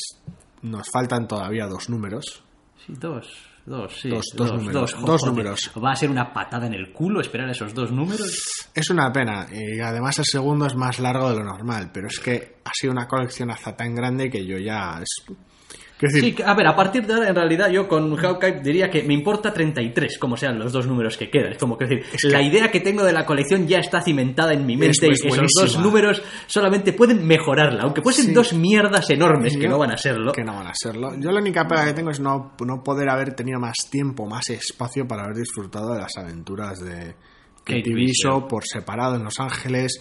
[0.61, 2.43] nos faltan todavía dos números.
[2.85, 3.27] Sí, dos.
[3.65, 4.07] Dos, sí.
[4.09, 5.71] Dos- dos números, dos números.
[5.83, 8.69] Va a ser una patada en el culo esperar esos dos números.
[8.73, 12.17] Es una pena, y además el segundo es más largo de lo normal, pero es
[12.19, 15.01] que ha sido una colección hasta tan grande que yo ya...
[15.01, 15.25] Es...
[15.99, 19.15] Sí, a ver, a partir de ahora, en realidad, yo con Hawkeye diría que me
[19.15, 21.53] importa 33, como sean los dos números que quedan.
[21.53, 24.53] Es como que decir, que- la idea que tengo de la colección ya está cimentada
[24.53, 25.61] en mi mente Es- y es esos buenísima.
[25.65, 28.33] dos números solamente pueden mejorarla, aunque fuesen Sí.
[28.33, 30.33] dos mierdas enormes que no van a serlo.
[30.33, 31.13] Que no van a serlo.
[31.19, 34.49] Yo la única pega que tengo es no, no poder haber tenido más tiempo, más
[34.51, 37.15] espacio para haber disfrutado de las aventuras de
[37.63, 38.11] Katie
[38.47, 39.99] por separado en Los Ángeles,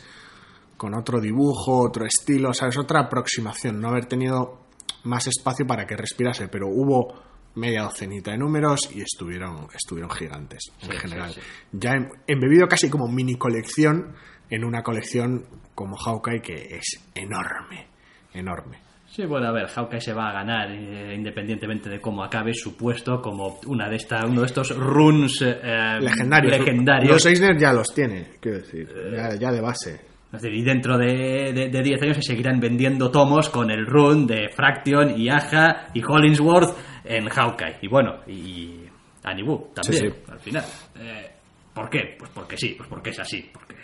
[0.77, 2.77] con otro dibujo, otro estilo, ¿sabes?
[2.77, 3.81] Otra aproximación.
[3.81, 4.66] No haber tenido
[5.07, 7.23] más espacio para que respirase, pero hubo
[7.55, 11.31] media docenita de números y estuvieron, estuvieron gigantes en Sí, general.
[11.33, 11.47] sí, sí.
[11.73, 14.15] Ya em- embebido casi como mini colección
[14.51, 17.87] en una colección como Hawkeye que es enorme,
[18.35, 18.79] enorme.
[19.09, 22.77] Sí, bueno, a ver, Hawkeye se va a ganar eh, independientemente de cómo acabe su
[22.77, 26.59] puesto como una de esta, uno de estos runs eh, legendarios.
[26.59, 27.13] legendarios.
[27.13, 30.01] Los Eisner ya los tiene, quiero decir, ya, ya de base.
[30.33, 33.87] Es decir, y dentro de, de, de 10 años se seguirán vendiendo tomos con el
[33.87, 37.79] run de Fraction y Aja y Hollingsworth en Hawkeye.
[37.83, 38.81] Y bueno, y
[39.23, 40.33] Annie Wu también, Sí, sí.
[40.33, 40.65] al final.
[40.99, 41.31] Eh,
[41.73, 42.17] ¿Por qué?
[42.19, 43.49] Pues porque sí, pues porque es así.
[43.53, 43.77] Porque...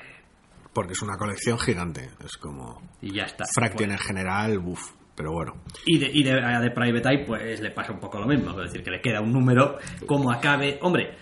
[0.73, 2.09] Porque es una colección gigante.
[2.25, 3.45] Es como Y ya está.
[3.55, 3.93] Fraction Bueno.
[3.95, 4.81] en general, buf.
[5.15, 5.53] Pero bueno.
[5.85, 8.51] Y de, y de, a de Private Eye, pues le pasa un poco lo mismo.
[8.53, 9.77] Es decir, que le queda un número,
[10.07, 10.79] como acabe.
[10.81, 11.15] Hombre,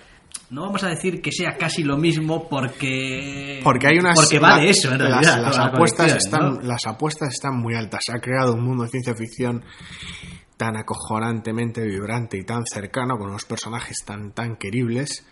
[0.50, 3.60] no vamos a decir que sea casi lo mismo porque.
[3.62, 4.18] Porque hay unas.
[4.18, 5.42] Porque vale la- eso, en realidad.
[5.42, 6.60] Las, apuestas están, ¿no?
[6.62, 8.00] las apuestas están muy altas.
[8.04, 9.62] Se ha creado un mundo de ciencia ficción
[10.56, 15.24] tan acojonantemente vibrante y tan cercano, con unos personajes tan, tan queribles.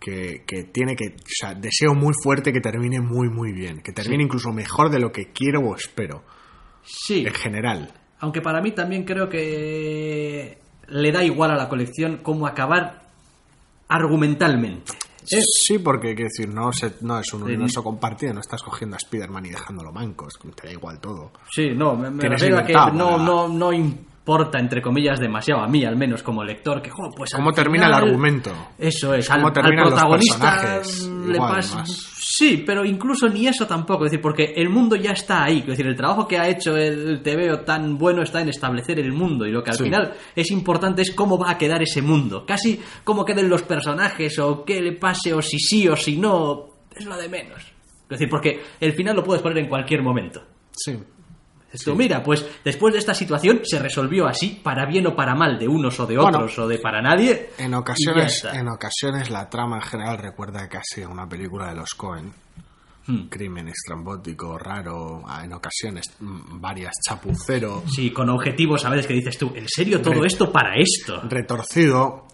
[0.00, 1.06] Que, que tiene que.
[1.16, 3.80] O sea, deseo muy fuerte que termine muy, muy bien.
[3.82, 6.24] Que termine incluso mejor de lo que quiero o espero.
[6.84, 7.24] Sí.
[7.26, 7.92] En general.
[8.20, 10.58] Aunque para mí también creo que
[10.88, 13.07] le da igual a la colección cómo acabar
[13.88, 14.92] argumentalmente.
[15.30, 15.42] ¿eh?
[15.42, 17.44] Sí, porque quiero decir, no, se- no es un Sí.
[17.46, 21.32] universo compartido, no estás cogiendo a Spider-Man y dejándolo manco, es te da igual todo.
[21.50, 22.72] Sí, no, me, refiero a que
[23.18, 23.72] no, no
[24.28, 27.86] importa, entre comillas, demasiado, a mí al menos como lector, que, jo, pues ¿Cómo termina
[27.86, 28.50] el argumento?
[28.78, 31.08] Eso es, ¿Cómo al, terminan los protagonista personajes?
[31.26, 31.84] le Igual, pasa...
[31.86, 35.66] Sí, pero incluso ni eso tampoco, es decir, porque el mundo ya está ahí, es
[35.66, 39.46] decir, el trabajo que ha hecho el TVO tan bueno está en establecer el mundo
[39.46, 39.84] y lo que al Sí.
[39.84, 44.38] final es importante es cómo va a quedar ese mundo, casi cómo queden los personajes
[44.38, 47.60] o qué le pase o si sí o si no, es lo de menos.
[47.62, 50.42] Es decir, porque el final lo puedes poner en cualquier momento.
[50.72, 50.98] Sí.
[51.72, 55.58] Esto, mira, pues después de esta situación se resolvió así, para bien o para mal,
[55.58, 57.50] de unos o de Bueno, otros o de para nadie.
[57.58, 61.90] En ocasiones, en ocasiones la trama en general recuerda casi a una película de los
[61.94, 62.32] Cohen.
[63.06, 63.28] Hmm.
[63.28, 69.38] Crimen estrambótico, raro, en ocasiones mm, varias chapucero, Sí, con objetivos a veces que dices
[69.38, 71.22] tú, ¿en serio todo esto para esto?
[71.26, 72.26] retorcido,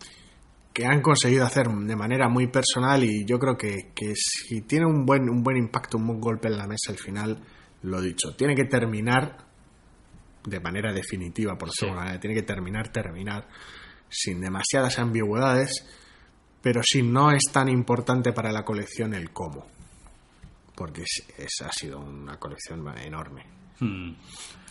[0.73, 4.87] que han conseguido hacer de manera muy personal y yo creo que, que si tiene
[4.87, 7.39] un buen, un buen impacto, un buen golpe en la mesa al final,
[7.85, 9.37] lo dicho, tiene que terminar
[10.45, 11.87] de manera definitiva, por Sí.
[11.87, 13.49] manera, tiene que terminar, terminar,
[14.11, 15.71] sin demasiadas ambigüedades,
[16.63, 19.67] pero si no es tan importante para la colección el cómo.
[20.77, 23.47] porque es, es- ha sido una colección enorme.
[23.79, 24.11] Hmm,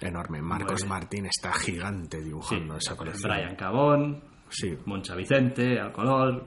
[0.01, 0.41] Enorme.
[0.41, 0.85] Marcos.
[0.85, 3.31] Martín está gigante sí, dibujando esa colección.
[3.31, 6.45] Brian Cabón, Sí, Moncha Vicente, Alcolor.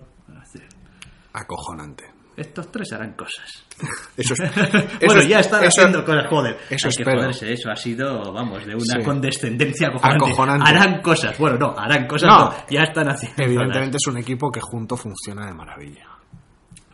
[1.32, 2.04] acojonante.
[2.36, 3.64] Estos tres harán cosas.
[4.16, 4.40] Eso es,
[5.06, 6.58] bueno, eso- ya están eso- haciendo cosas, joder.
[6.70, 9.02] eso que joderse, eso ha sido, vamos, de una Sí.
[9.02, 10.24] condescendencia acojonante.
[10.26, 10.70] Acojonante.
[10.70, 12.38] Harán cosas, bueno, no, harán cosas, No.
[12.50, 13.42] no, ya están haciendo.
[13.42, 16.06] Evidentemente es un equipo que junto funciona de maravilla.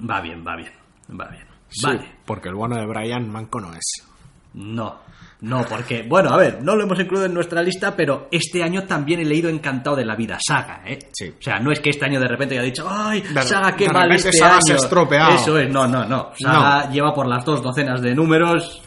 [0.09, 0.73] Va bien, va bien,
[1.11, 1.47] va bien.
[1.69, 2.17] Sí, Vale.
[2.25, 4.07] Porque el bueno de Brian Manco no es.
[4.55, 5.01] No,
[5.43, 8.85] no, porque, bueno, a ver, no lo hemos incluido en nuestra lista, pero este año
[8.85, 10.99] también he leído Encantado de la Vida, Saga, ¿eh?
[11.13, 11.29] Sí.
[11.39, 13.87] O sea, no es que este año de repente haya dicho, ¡ay, De- Saga, qué
[13.89, 14.61] de mal este Saga año!
[14.65, 15.35] se ha estropeado.
[15.35, 16.31] Eso es, no, no, no.
[16.39, 18.83] Saga lleva por las dos docenas de números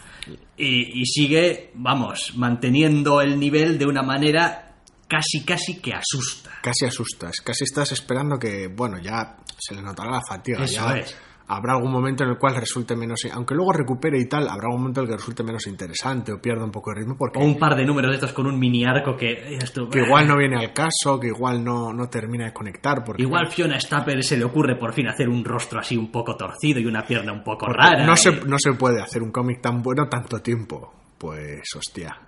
[0.57, 4.73] y, y sigue, vamos, manteniendo el nivel de una manera
[5.07, 6.51] casi, casi que asusta.
[6.63, 10.63] Casi asustas, casi estás esperando que, bueno, ya se le notará la fatiga.
[10.63, 11.17] Eso ya es.
[11.47, 14.81] Habrá algún momento en el cual resulte menos, aunque luego recupere y tal, habrá algún
[14.81, 17.43] momento en el que resulte menos interesante o pierda un poco de ritmo porque O
[17.43, 19.59] un par de números de estos con un mini arco que...
[19.71, 23.03] tú, que igual no viene al caso, que igual no, no termina de conectar.
[23.03, 26.35] Porque Igual Fiona Stapper se le ocurre por fin hacer un rostro así un poco
[26.35, 28.05] torcido y una pierna un poco porque rara.
[28.05, 30.93] no, se, no se puede hacer un cómic tan bueno tanto tiempo.
[31.17, 32.19] Pues hostia.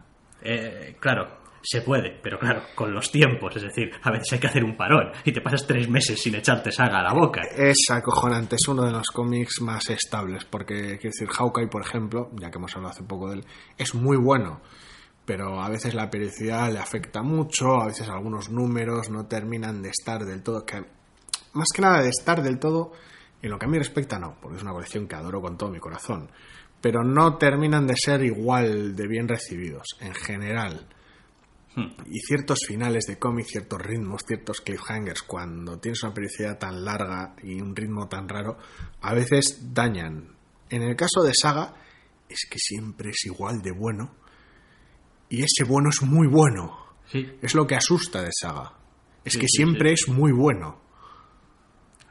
[0.42, 3.56] Eh, claro, se puede, pero claro, con los tiempos.
[3.56, 6.36] Es decir, a veces hay que hacer un parón y te pasas tres meses sin
[6.36, 7.42] echarte saga a la boca.
[7.42, 12.30] Es acojonante, es uno de los cómics más estables, porque, quiero decir, Hawkeye, por ejemplo,
[12.40, 13.46] ya que hemos hablado hace poco de él,
[13.78, 14.62] es muy bueno,
[15.26, 19.90] pero a veces la periodicidad le afecta mucho, a veces algunos números no terminan de
[19.90, 20.84] estar del todo, que,
[21.54, 22.94] más que nada de estar del todo,
[23.42, 25.70] en lo que a mí respecta, no, porque es una colección que adoro con todo
[25.70, 26.32] mi corazón,
[26.82, 30.88] pero no terminan de ser igual de bien recibidos, en general
[32.08, 37.36] y ciertos finales de cómic, ciertos ritmos, ciertos cliffhangers, cuando tienes una periodicidad tan larga
[37.44, 38.58] y un ritmo tan raro,
[39.02, 40.36] a veces dañan.
[40.70, 41.76] En el caso de Saga,
[42.28, 44.16] es que siempre es igual de bueno.
[45.30, 46.78] Y ese bueno es muy bueno.
[47.06, 48.74] Sí, Es lo que asusta de Saga.
[49.24, 50.82] Es Sí, que sí, siempre es muy bueno.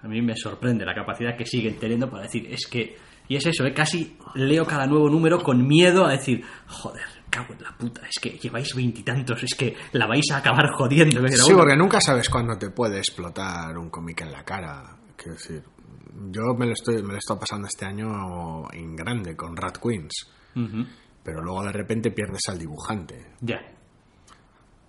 [0.03, 2.97] a mí me sorprende la capacidad que siguen teniendo para decir, es que...
[3.29, 3.75] Y es eso, ¿eh?
[3.75, 7.03] casi leo cada nuevo número con miedo a decir, joder,
[7.37, 11.27] cago en la puta, es que lleváis veintitantos, es que la vais a acabar jodiendo.
[11.29, 11.59] Sí, uno".
[11.59, 14.97] porque nunca sabes cuándo te puede explotar un cómic en la cara.
[15.17, 15.63] Quiero decir,
[16.31, 19.79] yo me lo estoy, me lo he estado pasando este año en grande con Rat
[19.79, 20.33] Queens.
[21.23, 23.33] Pero luego de repente pierdes al dibujante.
[23.41, 23.59] Ya.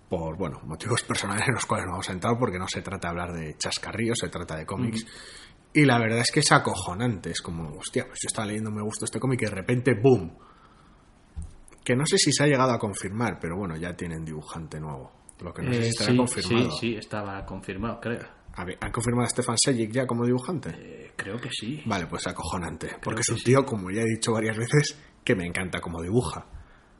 [0.08, 3.08] Por, bueno, motivos personales en los cuales no vamos a entrar porque no se trata
[3.08, 5.04] de hablar de chascarrillos, se trata de cómics.
[5.74, 8.82] Y la verdad es que es acojonante, es como, hostia, pues yo estaba leyendo, me
[8.82, 10.34] gustó este cómic y de repente, ¡boom!
[11.88, 15.10] Que no sé si se ha llegado a confirmar, pero bueno, ya tienen dibujante nuevo.
[15.40, 16.70] Lo que no sé Eh, si estará sí, confirmado.
[16.72, 18.20] sí, sí, estaba confirmado, creo.
[18.56, 20.68] A ¿Han confirmado a Stefan Sejic ya como dibujante?
[20.78, 21.80] Eh, creo que sí.
[21.86, 22.96] Vale, pues acojonante.
[23.02, 23.44] Porque es un sí.
[23.44, 26.44] tío, como ya he dicho varias veces, que me encanta como dibuja.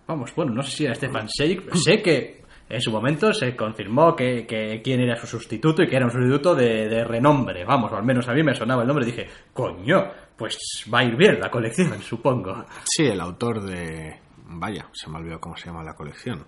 [0.07, 1.71] Vamos, bueno, no sé si era Stefan Sejic.
[1.75, 5.97] Sé que en su momento se confirmó que, que quién era su sustituto y que
[5.97, 7.63] era un sustituto de, de renombre.
[7.67, 9.05] Vamos, o al menos a mí me sonaba el nombre.
[9.05, 10.57] Dije, coño, pues
[10.95, 12.65] va a ir bien la colección, supongo.
[12.85, 14.28] Sí, el autor de.
[14.51, 16.45] Vaya, se me olvidó cómo se llama la colección.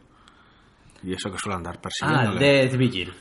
[1.03, 2.41] Y eso que suele andar Ah, persiguiéndole.
[2.41, 3.15] Death Vigil.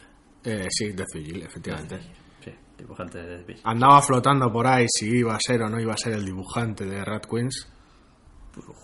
[0.44, 2.00] Eh, sí, Death Vigil, efectivamente.
[2.44, 3.62] Sí, dibujante de Death Vigil.
[3.66, 6.86] Andaba flotando por ahí si iba a ser o no iba a ser el dibujante
[6.86, 7.68] de Rat Queens.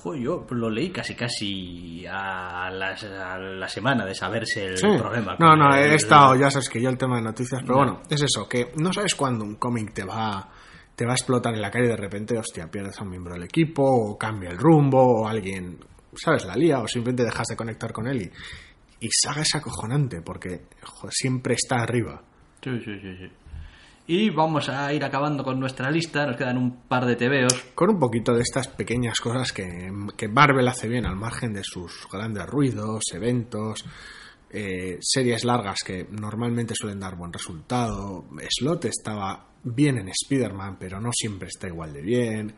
[0.04, 4.88] Pues, yo lo leí casi casi a, las- a la semana de saberse el Sí.
[4.98, 5.36] problema.
[5.40, 8.02] No, no, el- he estado, ya sabes que yo el tema de noticias, pero bueno,
[8.10, 10.50] es eso, que no sabes cuándo un cómic te va,
[10.96, 13.34] te va a explotar en la calle y de repente, hostia, pierdes a un miembro
[13.34, 15.78] del equipo, o cambia el rumbo, o alguien,
[16.16, 16.46] ¿sabes?
[16.46, 20.62] La lía, o simplemente dejas de conectar con él y, y Saga es acojonante, porque
[20.82, 22.22] joder, siempre está arriba.
[22.64, 23.32] Sí, sí, sí, sí.
[24.08, 26.28] Y vamos a ir acabando con nuestra lista.
[26.28, 27.54] Nos quedan un par de tebeos.
[27.74, 31.64] Con un poquito de estas pequeñas cosas que, que Marvel hace bien al margen de
[31.64, 33.84] sus grandes ruidos, eventos,
[34.52, 38.26] eh, series largas que normalmente suelen dar buen resultado.
[38.48, 42.54] Slot estaba bien en Spider-Man, pero no siempre está igual de bien.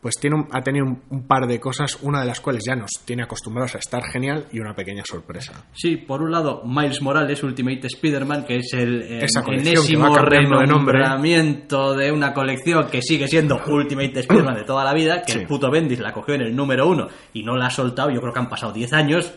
[0.00, 2.76] Pues tiene un- ha tenido un, un par de cosas, una de las cuales ya
[2.76, 5.64] nos tiene acostumbrados a estar genial y una pequeña sorpresa.
[5.72, 10.98] Sí, por un lado, Miles Morales, Ultimate Spider-Man, que es el enésimo cambiando de nombre.
[10.98, 15.38] renombramiento de una colección que sigue siendo Ultimate Spider-Man de toda la vida, que Sí.
[15.38, 18.10] el puto Bendis la cogió en el número uno y no la ha soltado.
[18.10, 19.32] Yo creo que han pasado 10 años.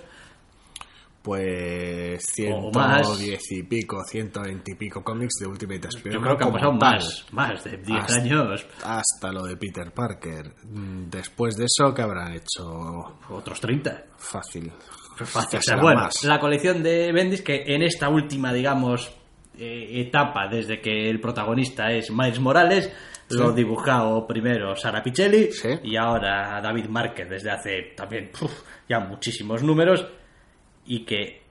[1.28, 3.06] Pues O más.
[3.18, 6.24] 110 y pico, 120 y pico cómics de Ultimate Yo Spider-Man.
[6.24, 6.80] creo que han pasado tal.
[6.96, 8.66] más, más de 10 Hasta- años.
[8.84, 10.54] hasta lo de Peter Parker.
[10.66, 13.18] Mm, Después de eso, ¿qué habrán hecho?
[13.30, 14.06] Otros 30.
[14.18, 14.72] Fácil.
[15.18, 15.60] Fácil.
[15.60, 16.24] O sea, bueno, más.
[16.24, 19.12] la colección de Bendis que en esta última, digamos,
[19.58, 22.92] eh, etapa desde que el protagonista es Miles Morales,
[23.32, 25.70] lo dibujado primero Sara Pichelli Sí.
[25.84, 28.52] y ahora David Márquez desde hace también uf,
[28.88, 30.06] ya muchísimos números
[30.88, 31.42] y que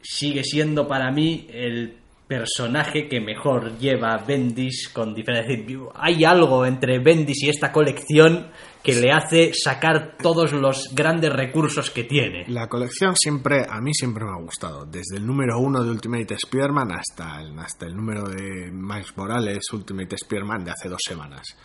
[0.00, 1.98] sigue siendo para mí el
[2.28, 5.56] personaje que mejor lleva Bendis con diferencia.
[5.94, 8.50] Hay algo entre Bendis y esta colección
[8.82, 12.44] que le hace sacar todos los grandes recursos que tiene.
[12.48, 14.84] La colección siempre, a mí siempre me ha gustado.
[14.84, 19.64] Desde el número uno de Ultimate Spider-Man hasta el, hasta el número de Miles Morales
[19.72, 21.56] Ultimate Spider-Man de hace dos semanas.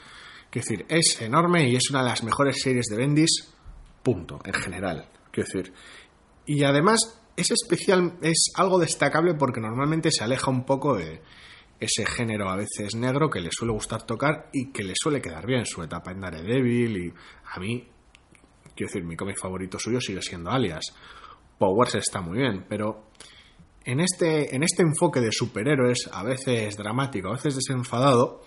[0.50, 3.54] Quiero decir, es enorme y es una de las mejores series de Bendis,
[4.02, 5.06] punto, en general.
[5.32, 5.74] Quiero decir.
[6.46, 11.22] Y además es especial, es algo destacable porque normalmente se aleja un poco de
[11.80, 15.46] ese género a veces negro que le suele gustar tocar y que le suele quedar
[15.46, 17.14] bien su etapa en Daredevil y
[17.54, 17.88] a mí
[18.76, 20.86] quiero decir, mi cómic favorito suyo sigue siendo Alias.
[21.58, 23.10] Powers está muy bien, pero
[23.86, 28.42] en este, en este enfoque de superhéroes, a veces dramático, a veces desenfadado,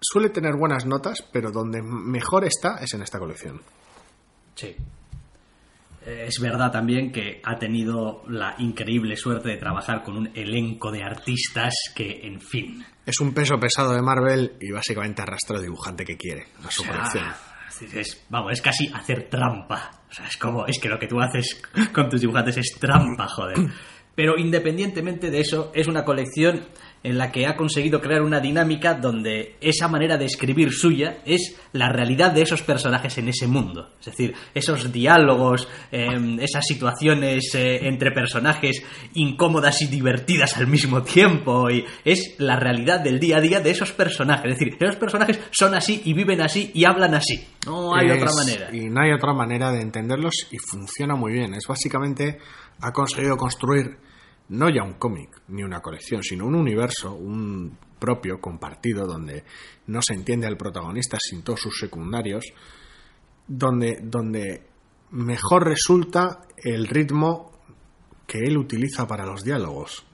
[0.00, 3.62] suele tener buenas notas, pero donde mejor está es en esta colección.
[4.54, 4.76] Sí.
[6.08, 10.90] Eh, Es verdad también que ha tenido la increíble suerte de trabajar con un elenco
[10.90, 12.84] de artistas que, en fin.
[13.04, 16.82] Es un peso pesado de Marvel y básicamente arrastra al dibujante que quiere a su
[16.82, 17.24] o sea, colección.
[17.82, 19.90] es- es- vamos, es casi hacer trampa.
[20.10, 21.60] O sea, es como, es que lo que tú haces
[21.92, 23.56] con tus dibujantes es trampa, joder.
[24.14, 26.66] Pero independientemente de eso, es una colección
[27.02, 31.56] en la que ha conseguido crear una dinámica donde esa manera de escribir suya es
[31.72, 33.90] la realidad de esos personajes en ese mundo.
[34.00, 36.06] Es decir, esos diálogos, eh,
[36.40, 38.82] esas situaciones eh, entre personajes
[39.14, 41.70] incómodas y divertidas al mismo tiempo.
[41.70, 44.52] Y es la realidad del día a día de esos personajes.
[44.52, 47.46] Es decir, esos personajes son así y viven así y hablan así.
[47.66, 48.68] No hay Es- otra manera.
[48.72, 51.54] Y no hay otra manera de entenderlos y funciona muy bien.
[51.54, 52.38] Es básicamente,
[52.80, 53.98] ha conseguido construir
[54.48, 59.44] no ya un cómic ni una colección, sino un universo, un propio, compartido, donde
[59.86, 62.44] no se entiende al protagonista sin todos sus secundarios,
[63.46, 64.66] donde, donde
[65.10, 67.52] mejor resulta el ritmo
[68.26, 70.06] que él utiliza para los diálogos.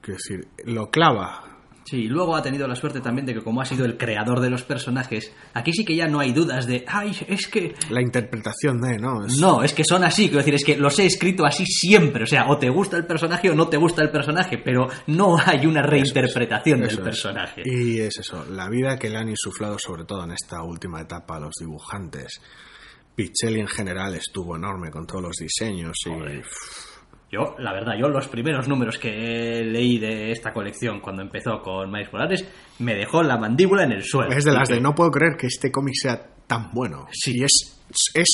[0.00, 1.53] Quiero decir, lo clava,
[1.86, 4.40] Sí, y luego ha tenido la suerte también de que como ha sido el creador
[4.40, 7.74] de los personajes, aquí sí que ya no hay dudas de, ay, es que...
[7.90, 9.26] la interpretación de, ¿no?
[9.26, 12.24] Es- No, es que son así, quiero decir, es que los he escrito así siempre,
[12.24, 15.36] o sea, o te gusta el personaje o no te gusta el personaje, pero no
[15.38, 17.04] hay una reinterpretación Eso del es.
[17.04, 17.62] personaje.
[17.66, 21.36] Y es eso, la vida que le han insuflado, sobre todo en esta última etapa,
[21.36, 22.40] a los dibujantes.
[23.14, 26.44] Pichelli en general estuvo enorme con todos los diseños y Joder.
[27.34, 31.90] Yo, la verdad, yo los primeros números que leí de esta colección cuando empezó con
[31.90, 32.44] Miles Morales
[32.78, 34.32] me dejó la mandíbula en el suelo.
[34.32, 37.06] es de las de no puedo creer que este cómic sea tan bueno.
[37.12, 37.38] Sí.
[37.38, 37.80] Y es,
[38.14, 38.28] es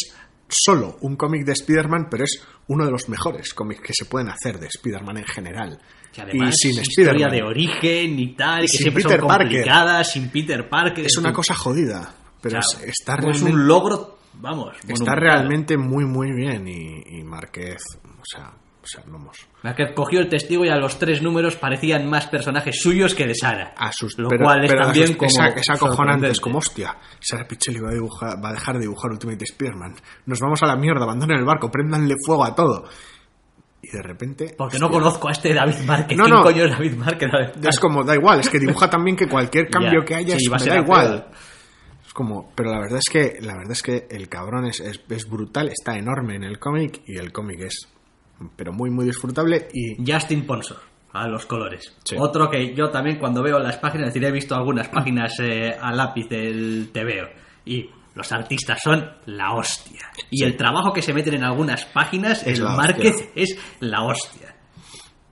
[0.48, 4.28] solo un cómic de Spider-Man, pero es uno de los mejores cómics que se pueden
[4.28, 5.78] hacer de Spider-Man en general.
[6.12, 9.20] que además y sin es historia de origen y tal, y que Sin siempre Peter
[9.20, 10.05] son Parker.
[10.05, 11.07] sin Peter Parker.
[11.07, 13.53] Es una cosa jodida, pero es- está es realmente...
[13.53, 14.74] un logro, vamos.
[14.76, 15.18] Está monumental.
[15.20, 18.51] realmente muy, muy bien y, y Márquez, o sea,
[18.83, 22.81] o sea, vamos, Márquez cogió el testigo y a los tres números parecían más personajes
[22.81, 23.74] suyos que de Sara.
[23.76, 25.28] a sus Lo pero- cual es pero también como.
[25.28, 28.81] es, es acojonante, es como hostia, Sarah Pichelli va a dibujar, va a dejar de
[28.83, 29.95] dibujar Ultimate Spider-Man.
[30.26, 32.89] Nos vamos a la mierda, abandonen el barco, préndanle fuego a todo.
[33.83, 34.55] Y de repente.
[34.59, 36.16] Porque no conozco a este David Márquez.
[36.18, 36.43] No, ¿Quién no.
[36.43, 37.31] coño es David Márquez?
[37.66, 40.53] Es como, da igual, es que dibuja también que cualquier cambio que haya sí, es-
[40.53, 41.26] va a me da igual.
[42.07, 45.01] Es como, pero la verdad es que la verdad es que el cabrón es, es,
[45.09, 47.89] es brutal, está enorme en el cómic y el cómic es
[48.57, 50.78] pero muy muy disfrutable y Justin Ponsor,
[51.12, 51.97] a los colores.
[52.05, 52.16] Sí.
[52.18, 55.76] Otro que yo también cuando veo las páginas, es decir, he visto algunas páginas eh,
[55.80, 57.28] a lápiz del TVO
[57.64, 60.09] y los artistas son la hostia.
[60.30, 60.45] Y Sí.
[60.45, 63.30] el trabajo que se meten en algunas páginas, Es el Márquez hostia.
[63.34, 64.55] es la hostia.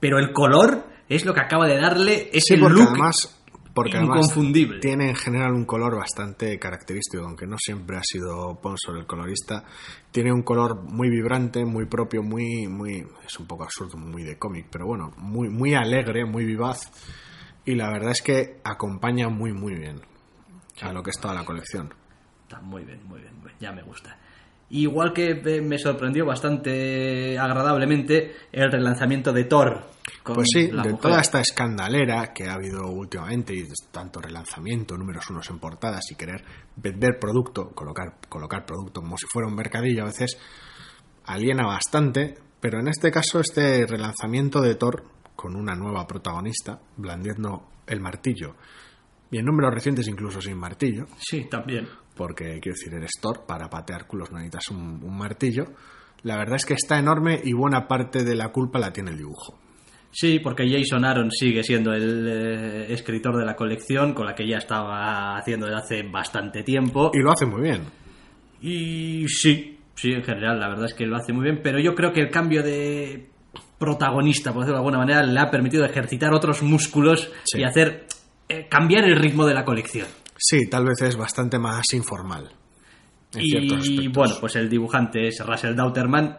[0.00, 3.38] Pero el color es lo que acaba de darle ese Sí, look además,
[3.82, 4.80] porque además inconfundible.
[4.80, 9.64] tiene en general un color bastante característico, aunque no siempre ha sido Ponsor el colorista.
[10.10, 14.36] Tiene un color muy vibrante, muy propio, muy, muy, es un poco absurdo, muy de
[14.36, 16.90] cómic, pero bueno, muy, muy alegre, muy vivaz.
[17.64, 20.00] Y la verdad es que acompaña muy, muy bien
[20.82, 21.94] a lo que es toda la colección.
[22.42, 24.18] Está muy bien, muy bien, muy bien, ya me gusta.
[24.70, 29.86] Igual que me sorprendió bastante agradablemente el relanzamiento de Thor.
[30.22, 31.02] con Pues sí, la de mujer.
[31.10, 36.02] toda esta escandalera que ha habido últimamente y de tanto relanzamiento, números unos en portadas
[36.10, 36.44] y querer
[36.76, 40.36] vender producto, colocar, colocar producto como si fuera un mercadillo a veces,
[41.24, 45.04] aliena bastante, pero en este caso este relanzamiento de Thor
[45.34, 48.54] con una nueva protagonista, blandiendo el martillo,
[49.30, 51.86] y en números recientes incluso sin martillo, Sí, también.
[52.18, 55.64] Porque quiero decir, eres Thor, para patear culos no necesitas un, un martillo,
[56.24, 59.16] la verdad es que está enorme y buena parte de la culpa la tiene el
[59.18, 59.58] dibujo.
[60.10, 64.48] Sí, porque Jason Aaron sigue siendo el eh, escritor de la colección, con la que
[64.48, 67.10] ya estaba haciendo desde hace bastante tiempo.
[67.14, 67.82] Y lo hace muy bien.
[68.60, 71.94] Y sí, sí, en general, la verdad es que lo hace muy bien, pero yo
[71.94, 73.28] creo que el cambio de
[73.78, 77.60] protagonista, por decirlo de alguna manera, le ha permitido ejercitar otros músculos Sí.
[77.60, 78.06] y hacer
[78.48, 80.08] eh, cambiar el ritmo de la colección.
[80.39, 82.51] Sí, tal vez es bastante más informal.
[83.34, 86.39] Y bueno, pues el dibujante es Russell Dauterman,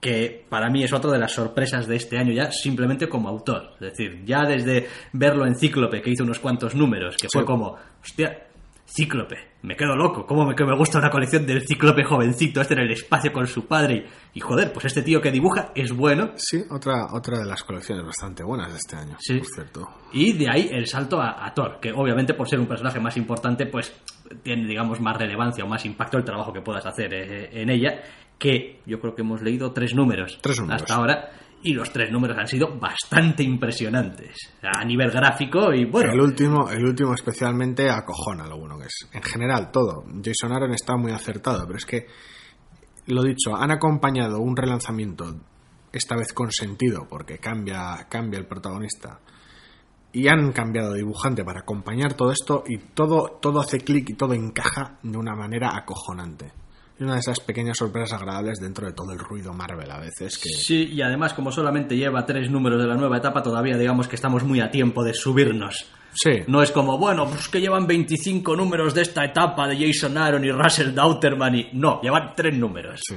[0.00, 3.74] que para mí es otra de las sorpresas de este año ya, simplemente como autor.
[3.74, 7.76] Es decir, ya desde verlo en Cíclope, que hizo unos cuantos números, que fue como,
[8.02, 8.48] hostia,
[8.94, 12.74] Cíclope, me quedo loco, cómo me, que me gusta una colección del Cíclope jovencito, este
[12.74, 14.06] en el espacio con su padre.
[14.34, 16.32] Y, y, joder, pues este tío que dibuja es bueno.
[16.36, 19.38] Sí, otra, otra de las colecciones bastante buenas de este año, Sí.
[19.38, 19.88] por cierto.
[20.12, 23.16] Y de ahí el salto a, a Thor, que obviamente por ser un personaje más
[23.16, 23.94] importante, pues
[24.42, 28.02] tiene, digamos, más relevancia o más impacto el trabajo que puedas hacer eh, en ella,
[28.38, 30.82] que yo creo que hemos leído tres números, Tres números.
[30.82, 31.30] hasta ahora,
[31.62, 36.68] y los tres números han sido bastante impresionantes a nivel gráfico y bueno, El último,
[36.70, 39.08] el último especialmente acojona lo bueno que es.
[39.12, 40.04] En general, todo.
[40.24, 42.06] Jason Aaron está muy acertado, pero es que,
[43.06, 45.36] lo dicho, han acompañado un relanzamiento,
[45.92, 49.20] esta vez con sentido, porque cambia, cambia el protagonista,
[50.12, 54.34] y han cambiado dibujante para acompañar todo esto, y todo, todo hace clic y todo
[54.34, 56.61] encaja de una manera acojonante.
[57.02, 60.48] Una de esas pequeñas sorpresas agradables dentro de todo el ruido Marvel a veces que...
[60.50, 64.16] Sí, y además como solamente lleva tres números de la nueva etapa, todavía digamos que
[64.16, 65.86] estamos muy a tiempo de subirnos.
[66.14, 70.18] Sí, No es como, bueno, pues que llevan 25 números de esta etapa de Jason
[70.18, 71.70] Aaron y Russell Dauterman y...
[71.72, 73.00] No, llevan tres números.
[73.08, 73.16] sí.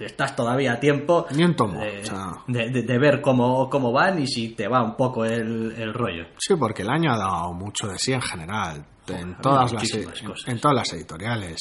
[0.00, 2.32] Estás todavía a tiempo Ni un tomo, de, o sea.
[2.48, 5.94] de- de- de ver cómo, cómo van y si te va un poco el, el
[5.94, 6.24] rollo.
[6.38, 8.84] Sí, porque el año ha dado mucho de sí en general.
[9.06, 10.08] En todas, las, en,
[10.46, 11.58] en todas las editoriales.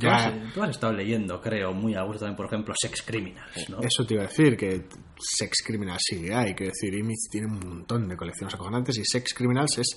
[0.00, 3.02] Tú has, Ya, tú has estado leyendo, creo, muy a gusto también, por ejemplo, Sex
[3.02, 3.80] Criminals, ¿no?
[3.80, 4.86] eso te iba a decir, que
[5.18, 6.54] Sex Criminals sí hay.
[6.54, 9.96] Que decir, Image tiene un montón de colecciones acojonantes y Sex Criminals es,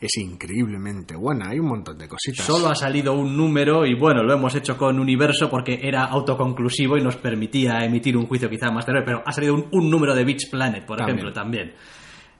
[0.00, 1.50] es increíblemente buena.
[1.50, 2.44] Hay un montón de cositas.
[2.46, 6.96] Solo ha salido un número y bueno, lo hemos hecho con Universo porque era autoconclusivo
[6.96, 10.14] y nos permitía emitir un juicio quizá más tarde, pero ha salido un, un número
[10.14, 11.18] de Beach Planet, por También.
[11.18, 11.74] ejemplo, también.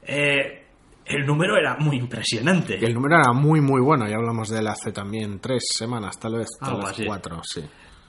[0.03, 0.65] Eh,
[1.09, 2.76] el número era muy impresionante.
[2.84, 4.09] El número era muy, muy bueno.
[4.09, 7.64] Ya hablamos de él hace también tres semanas, tal vez, tal vez cuatro, sí.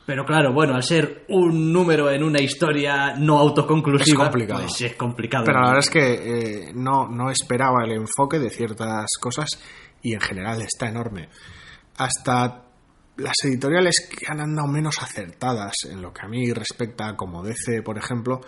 [0.06, 4.62] Pero claro, bueno, al ser un número en una historia no autoconclusiva, Es complicado.
[4.62, 5.44] pues es complicado.
[5.46, 6.14] Pero la verdad es que
[6.70, 9.50] eh, no, no esperaba el enfoque de ciertas cosas
[10.02, 11.28] y en general está enorme.
[11.98, 12.64] Hasta
[13.18, 17.82] las editoriales que han andado menos acertadas en lo que a mí respecta, como DC,
[17.84, 18.40] por ejemplo,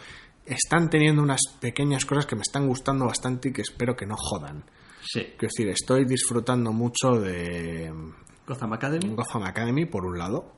[0.50, 4.16] están teniendo unas pequeñas cosas que me están gustando bastante y que espero que no
[4.18, 4.64] jodan.
[5.02, 5.22] Sí.
[5.38, 7.91] Quiero decir, estoy disfrutando mucho de
[8.47, 9.16] Gotham Academy.
[9.16, 10.54] Gotham Academy, por un lado,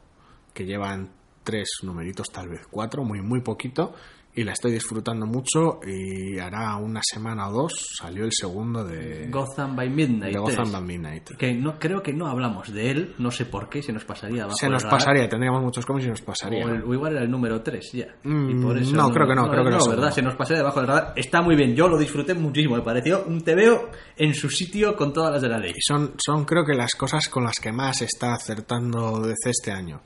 [0.54, 1.12] que llevan
[1.44, 3.94] tres numeritos, tal vez cuatro, muy, muy poquito,
[4.34, 9.28] y la estoy disfrutando mucho y hará una semana o dos salió el segundo de,
[9.30, 10.34] Gotham by Midnight.
[10.34, 11.32] de Gotham by Midnight.
[11.38, 14.48] Que no, creo que no hablamos de él, no sé por qué, se nos pasaría
[14.52, 16.66] Se nos pasaría, tendríamos muchos cómics y nos pasaría.
[16.66, 18.08] O, el- o igual era el número 3 ya.
[18.24, 19.86] Mm, Y por eso no, creo que no, creo que no.
[19.90, 20.12] ¿verdad?
[20.12, 21.14] Se nos pasaría debajo del radar.
[21.18, 22.76] Está muy bien, yo lo disfruté muchísimo.
[22.78, 25.74] Me pareció un TVO en su sitio con todas las de la ley.
[25.76, 29.72] Y son, son creo que las cosas con las que más está acertando DC este
[29.72, 30.02] año.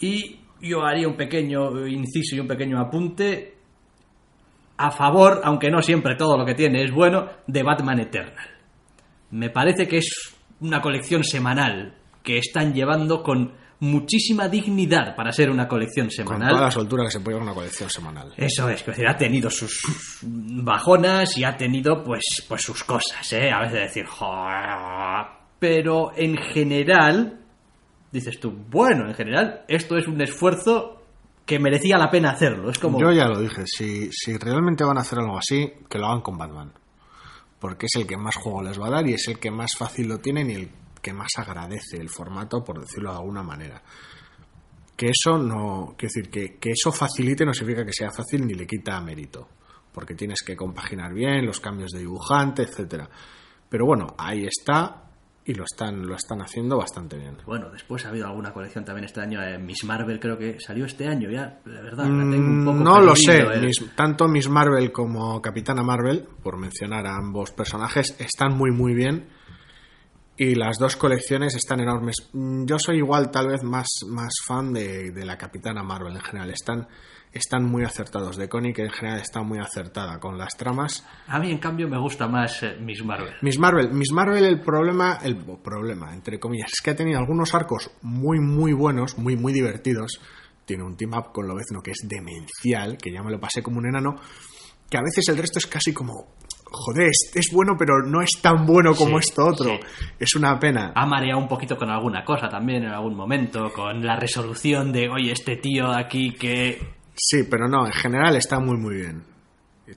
[0.00, 3.59] Y yo haría un pequeño inciso y un pequeño apunte
[4.86, 8.48] a favor, aunque no siempre todo lo que tiene es bueno, de Batman Eternal.
[9.30, 15.50] Me parece que es una colección semanal que están llevando con muchísima dignidad para ser
[15.50, 16.50] una colección Con semanal.
[16.50, 18.32] toda la soltura que se puede llevar una colección semanal.
[18.36, 19.80] Eso es, que ha tenido sus
[20.22, 23.50] bajonas y ha tenido pues, pues sus cosas, ¿eh?
[23.50, 25.26] A veces decir, "Joder".
[25.58, 27.38] pero en general,
[28.12, 30.99] dices tú, bueno, en general, esto es un esfuerzo
[31.50, 32.70] que merecía la pena hacerlo.
[32.70, 35.98] Es como, Yo ya lo dije, si, si realmente van a hacer algo así, que
[35.98, 36.72] lo hagan con Batman.
[37.58, 39.76] Porque es el que más juego les va a dar y es el que más
[39.76, 40.70] fácil lo tienen y el
[41.02, 43.82] que más agradece el formato, por decirlo de alguna manera.
[44.96, 45.96] Que eso no.
[45.98, 49.48] Quiero decir, que, que eso facilite no significa que sea fácil ni le quita mérito.
[49.92, 53.10] Porque tienes que compaginar bien los cambios de dibujante, etcétera.
[53.68, 55.09] Pero bueno, ahí está
[55.50, 57.36] y lo están, lo están haciendo bastante bien.
[57.44, 60.84] bueno, después ha habido alguna colección también este año, eh, Miss Marvel creo que salió
[60.84, 63.60] este año ya, la verdad, la tengo un poco Mm, no lo sé, eh.
[63.60, 68.94] Miss- tanto Miss Marvel como Capitana Marvel, por mencionar a ambos personajes, están muy muy
[68.94, 69.28] bien
[70.36, 72.16] y las dos colecciones están enormes.
[72.32, 76.22] Mm, Yo soy igual tal vez más, más fan de, de la Capitana Marvel en
[76.22, 76.88] general, están,
[77.32, 81.06] están muy acertados, de Connie que en general está muy acertada con las tramas.
[81.28, 83.34] A mí, en cambio, me gusta más eh, Miss Marvel.
[83.42, 87.54] Miss Marvel, Miss Marvel el problema, el problema, entre comillas, es que ha tenido algunos
[87.54, 90.20] arcos muy, muy buenos, muy, muy divertidos.
[90.64, 93.78] Tiene un team up con Lobezno que es demencial, que ya me lo pasé como
[93.78, 94.16] un enano.
[94.88, 96.34] que a veces el resto es casi como,
[96.70, 99.70] joder, es, es bueno, pero no es tan bueno como Sí, esto otro.
[99.76, 100.06] sí.
[100.18, 100.92] Es una pena.
[100.96, 105.08] Ha mareado un poquito con alguna cosa también en algún momento, con la resolución de,
[105.08, 106.98] oye, este tío aquí que...
[107.22, 109.22] Sí, pero no, en general está muy, muy bien.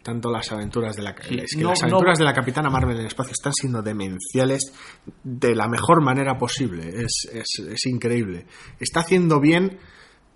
[0.01, 2.69] Tanto las aventuras de la Sí, es que no- las no- aventuras de la Capitana
[2.69, 4.73] Marvel en el espacio están siendo demenciales
[5.23, 6.89] de la mejor manera posible.
[6.89, 8.47] Es, es, es increíble.
[8.79, 9.77] Está haciendo bien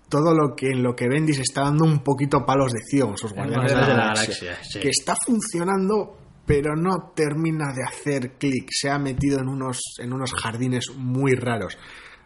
[0.08, 3.32] todo lo que en lo que Bendis está dando un poquito palos de ciego, sus
[3.34, 4.80] guardianes de la, Guardianes de la galaxia, Galaxia, sí.
[4.80, 6.16] que está funcionando
[6.46, 11.34] pero no termina de hacer clic, se ha metido en unos, en unos jardines muy
[11.34, 11.76] raros.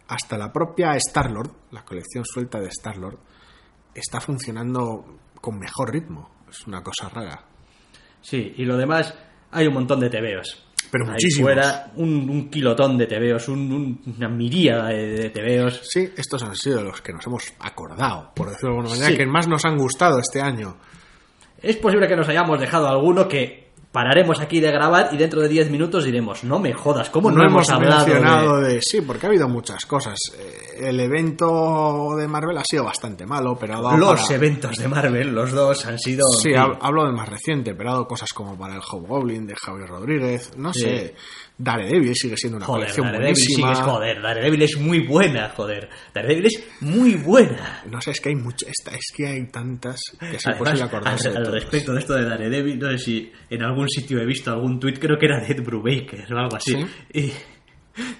[0.07, 3.19] Hasta la propia Star-Lord, la colección suelta de Star-Lord,
[3.95, 6.31] está funcionando con mejor ritmo.
[6.51, 7.43] Es una cosa rara.
[8.21, 9.15] Sí, y lo demás,
[9.51, 10.67] hay un montón de tebeos.
[10.91, 11.47] Pero Ahí muchísimos.
[11.47, 15.81] fuera, un, un kilotón de tebeos, un- un- una miríada de, de tebeos.
[15.91, 19.17] Sí, estos han sido los que nos hemos acordado, por decirlo de alguna manera, Sí.
[19.17, 20.77] que más nos han gustado este año.
[21.63, 23.62] Es posible que nos hayamos dejado alguno que
[23.93, 27.45] pararemos aquí de grabar y dentro de 10 minutos diremos, no me jodas, ¿cómo no,
[27.45, 28.75] hemos hablado mencionado de...?
[28.75, 28.81] de...
[28.83, 30.19] Sí, porque ha habido muchas cosas.
[30.39, 34.77] Eh, El evento de Marvel ha sido bastante malo, pero ha dado Los para- eventos
[34.79, 36.27] de Marvel, los dos han sido...
[36.43, 39.89] Sí, hablo del más reciente, pero ha dado cosas como para el Hobgoblin de Javier
[39.89, 40.81] Rodríguez, no Sí.
[40.81, 41.15] sé,
[41.65, 43.75] Daredevil sigue siendo una Joder, colección Daredevil buenísima.
[43.77, 45.89] joder, Daredevil es muy buena, joder.
[46.13, 47.83] Daredevil es muy buena.
[47.91, 51.29] No sé, es que hay mucho, esta- es que hay tantas que es imposible acordarse
[51.29, 54.27] al, de al respecto de esto de Daredevil, no sé si en algún sitio he
[54.27, 56.77] visto algún tuit, creo que era de Ed Brubaker o algo así.
[57.13, 57.33] Y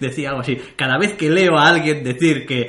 [0.01, 2.69] decía algo así, cada vez que leo a alguien decir que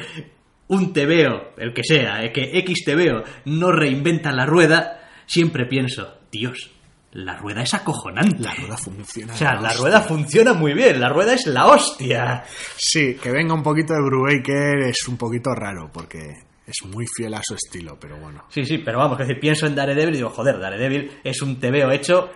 [0.69, 6.17] un tebeo, el que sea, eh, que X tebeo no reinventa la rueda, siempre pienso,
[6.31, 6.71] Dios,
[7.13, 8.37] la rueda es acojonante.
[8.43, 9.33] La rueda funciona.
[9.33, 12.43] o sea, la rueda funciona muy bien, la rueda es la hostia.
[12.75, 17.33] Sí, que venga un poquito de Brubaker es un poquito raro, porque es muy fiel
[17.33, 18.45] a su estilo, pero bueno.
[18.49, 21.59] Sí, sí, pero vamos, que decir, pienso en Daredevil y digo, joder, Daredevil es un
[21.59, 22.29] tebeo hecho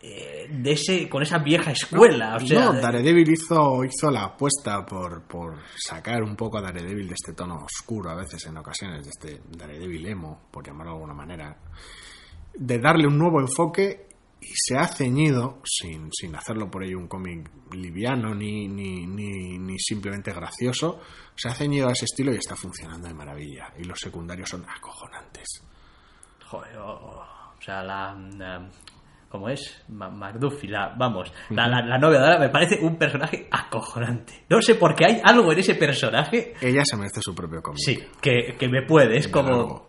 [0.00, 2.36] eh, de ese, con esa vieja escuela.
[2.36, 6.62] o sea, no, de- Daredevil hizo, hizo la apuesta por, por sacar un poco a
[6.62, 10.92] Daredevil de este tono oscuro a veces, en ocasiones, de este Daredevil emo, por llamarlo
[10.92, 11.56] de alguna manera,
[12.56, 14.03] de darle un nuevo enfoque
[14.44, 19.58] y se ha ceñido, sin, sin hacerlo por ello un cómic liviano ni, ni, ni,
[19.58, 21.00] ni simplemente gracioso,
[21.34, 23.72] se ha ceñido a ese estilo y está funcionando de maravilla.
[23.78, 25.62] Y los secundarios son acojonantes.
[26.46, 27.24] Joder, o, o-
[27.58, 28.14] o sea, la...
[28.36, 28.70] la-
[29.30, 29.82] ¿Cómo es?
[29.88, 34.44] McDuffie, la, vamos, la, la, la novia de ahora me parece un personaje acojonante.
[34.48, 37.80] No sé por qué hay algo en ese personaje, Ella se merece su propio cómic.
[37.84, 39.88] sí, que, que me puede, es como...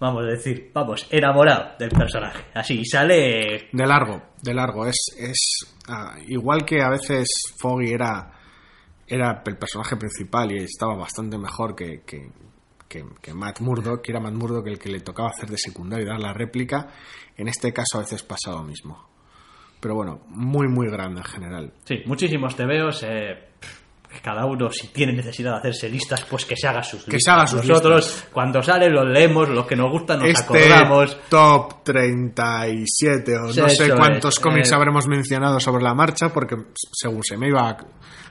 [0.00, 2.44] Vamos a decir, vamos, enamorado del personaje.
[2.54, 3.68] Así, sale...
[3.72, 4.86] De largo, de largo.
[4.86, 7.26] Es, es ah, igual que a veces
[7.60, 8.32] Foggy era,
[9.06, 12.30] era el personaje principal y estaba bastante mejor que, que,
[12.88, 16.06] que, que Matt Murdock, que era Matt Murdock el que le tocaba hacer de secundario
[16.06, 16.88] y dar la réplica.
[17.36, 19.08] En este caso a veces pasa lo mismo.
[19.80, 21.72] Pero bueno, muy, muy grande en general.
[21.84, 23.02] Sí, muchísimos tebeos.
[23.04, 23.47] Eh,
[24.22, 27.22] cada uno, si tiene necesidad de hacerse listas, pues que se haga sus Que listas.
[27.24, 31.16] se haga sus Nosotros, cuando sale, los leemos, los que nos gustan, nos este acordamos.
[31.28, 34.74] top 37 o Sí, no sé cuántos es, cómics eh.
[34.74, 36.56] habremos mencionado sobre la marcha porque
[36.92, 37.76] según se me iba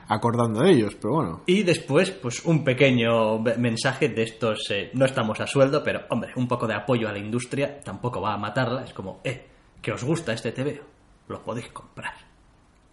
[0.08, 1.42] acordando de ellos, pero bueno.
[1.46, 6.32] Y después, pues un pequeño mensaje de estos, eh, no estamos a sueldo, pero hombre,
[6.36, 8.84] un poco de apoyo a la industria tampoco va a matarla.
[8.84, 9.46] Es como, eh,
[9.82, 10.82] que os gusta este tebeo,
[11.28, 12.27] lo podéis comprar.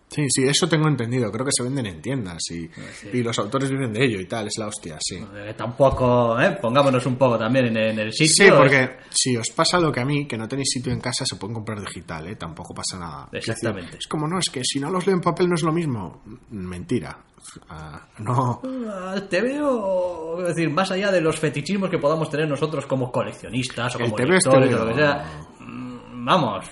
[0.08, 1.32] Sí, sí, eso tengo entendido.
[1.32, 3.10] Creo que se venden en tiendas y, sí.
[3.14, 4.48] y los autores viven de ello y tal.
[4.48, 5.16] Es la hostia, sí.
[5.36, 8.56] Eh, tampoco, eh, pongámonos un poco también en, en el Sí, sitio.
[8.58, 11.36] porque si os pasa lo que a mí, que no tenéis sitio en casa, se
[11.36, 12.36] pueden comprar digital, ¿eh?
[12.36, 13.28] Tampoco pasa nada.
[13.32, 13.98] Decir, Exactamente.
[13.98, 16.22] Es como, no, es que si no los leo en papel no es lo mismo.
[16.52, 17.18] Mentira.
[17.70, 18.62] Ah, no.
[18.88, 23.12] Ah, Te veo, es decir, más allá de los fetichismos que podamos tener nosotros como
[23.12, 25.26] coleccionistas o como lectores o lo que sea,
[25.60, 26.66] mm, vamos,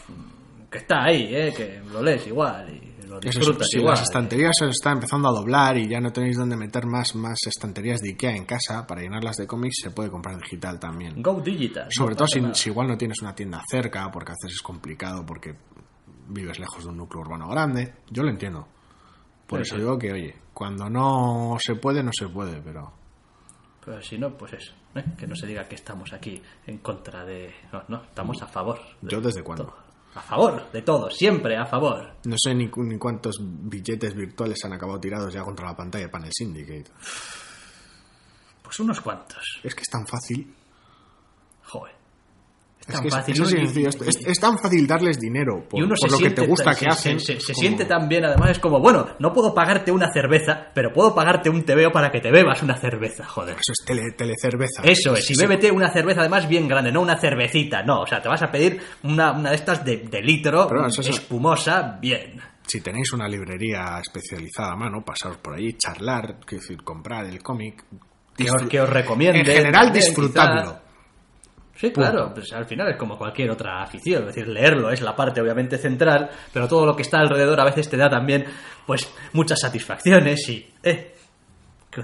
[0.71, 3.91] que está ahí, eh, que lo lees igual y lo Eso si igual.
[3.93, 7.37] las estanterías se están empezando a doblar y ya no tenéis donde meter más, más
[7.45, 11.21] estanterías de Ikea en casa para llenarlas de cómics, se puede comprar digital también.
[11.21, 11.87] Go digital.
[11.89, 15.25] Sobre no todo si, igual no tienes una tienda cerca, porque a veces es complicado,
[15.25, 15.55] porque
[16.27, 17.93] vives lejos de un núcleo urbano grande.
[18.09, 18.67] Yo lo entiendo.
[19.47, 19.81] Por eso sí.
[19.81, 22.93] digo que, oye, cuando no se puede, no se puede, pero...
[23.85, 25.03] Pero si no, pues eso, ¿eh?
[25.17, 27.53] que no se diga que estamos aquí en contra de...
[27.73, 28.79] No, no, estamos a favor.
[29.01, 29.65] de ¿Yo desde cuándo?
[29.65, 29.82] todo.
[30.15, 32.17] A favor de todo, siempre a favor.
[32.25, 36.11] No sé ni, ni cuántos billetes virtuales han acabado tirados ya contra la pantalla de
[36.11, 36.91] Panel Syndicate.
[38.61, 39.59] Pues unos cuantos.
[39.63, 40.53] Es que es tan fácil.
[41.65, 42.02] Joder.
[42.85, 43.49] Es, tan fácil, eso ¿no?
[43.49, 43.89] sí, Y- es sencillo.
[43.89, 46.73] Es, es- es tan fácil darles dinero por, por se lo que te gusta tan-
[46.75, 47.19] que se- hacen.
[47.19, 50.67] Se, se como- siente tan bien, además es como, bueno, no puedo pagarte una cerveza,
[50.73, 53.55] pero puedo pagarte un tebeo para que te bebas una cerveza, joder.
[53.55, 54.81] Eso es tele, telecerveza.
[54.83, 58.21] Eso es, y bébete una cerveza además bien grande, no una cervecita, no, o sea,
[58.21, 61.97] te vas a pedir una, una de estas de, de litro, Pero eso es- espumosa,
[62.01, 62.41] bien.
[62.65, 67.41] Si tenéis una librería especializada a mano, pasaros por ahí, charlar, quiero decir, comprar el
[67.43, 67.83] cómic.
[68.37, 69.39] Que os, que os recomiende.
[69.39, 70.79] En general, disfrutadlo.
[71.83, 75.13] Sí, claro, pues al final es como cualquier otra afición, es decir, leerlo es la
[75.13, 78.45] parte obviamente central, pero todo lo que está alrededor a veces te da también,
[78.87, 81.13] pues, muchas satisfacciones y, eh,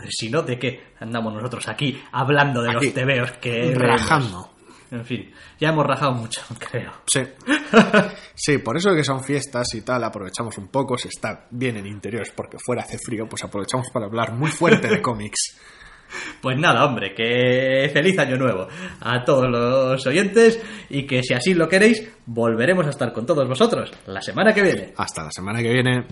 [0.09, 3.73] si no, ¿de qué andamos nosotros aquí hablando de Aquí, los tebeos que...
[3.73, 4.49] Rajando.
[4.91, 6.91] En fin, ya hemos rajado mucho, creo.
[7.05, 7.21] Sí.
[8.35, 11.87] sí, por eso que son fiestas y tal, aprovechamos un poco, se está bien en
[11.87, 15.57] interiores porque fuera hace frío, pues aprovechamos para hablar muy fuerte de cómics.
[16.41, 18.67] Pues nada, hombre, que feliz año nuevo
[19.01, 23.47] a todos los oyentes y que si así lo queréis, volveremos a estar con todos
[23.47, 24.93] vosotros la semana que viene.
[24.97, 26.05] Hasta la semana que viene.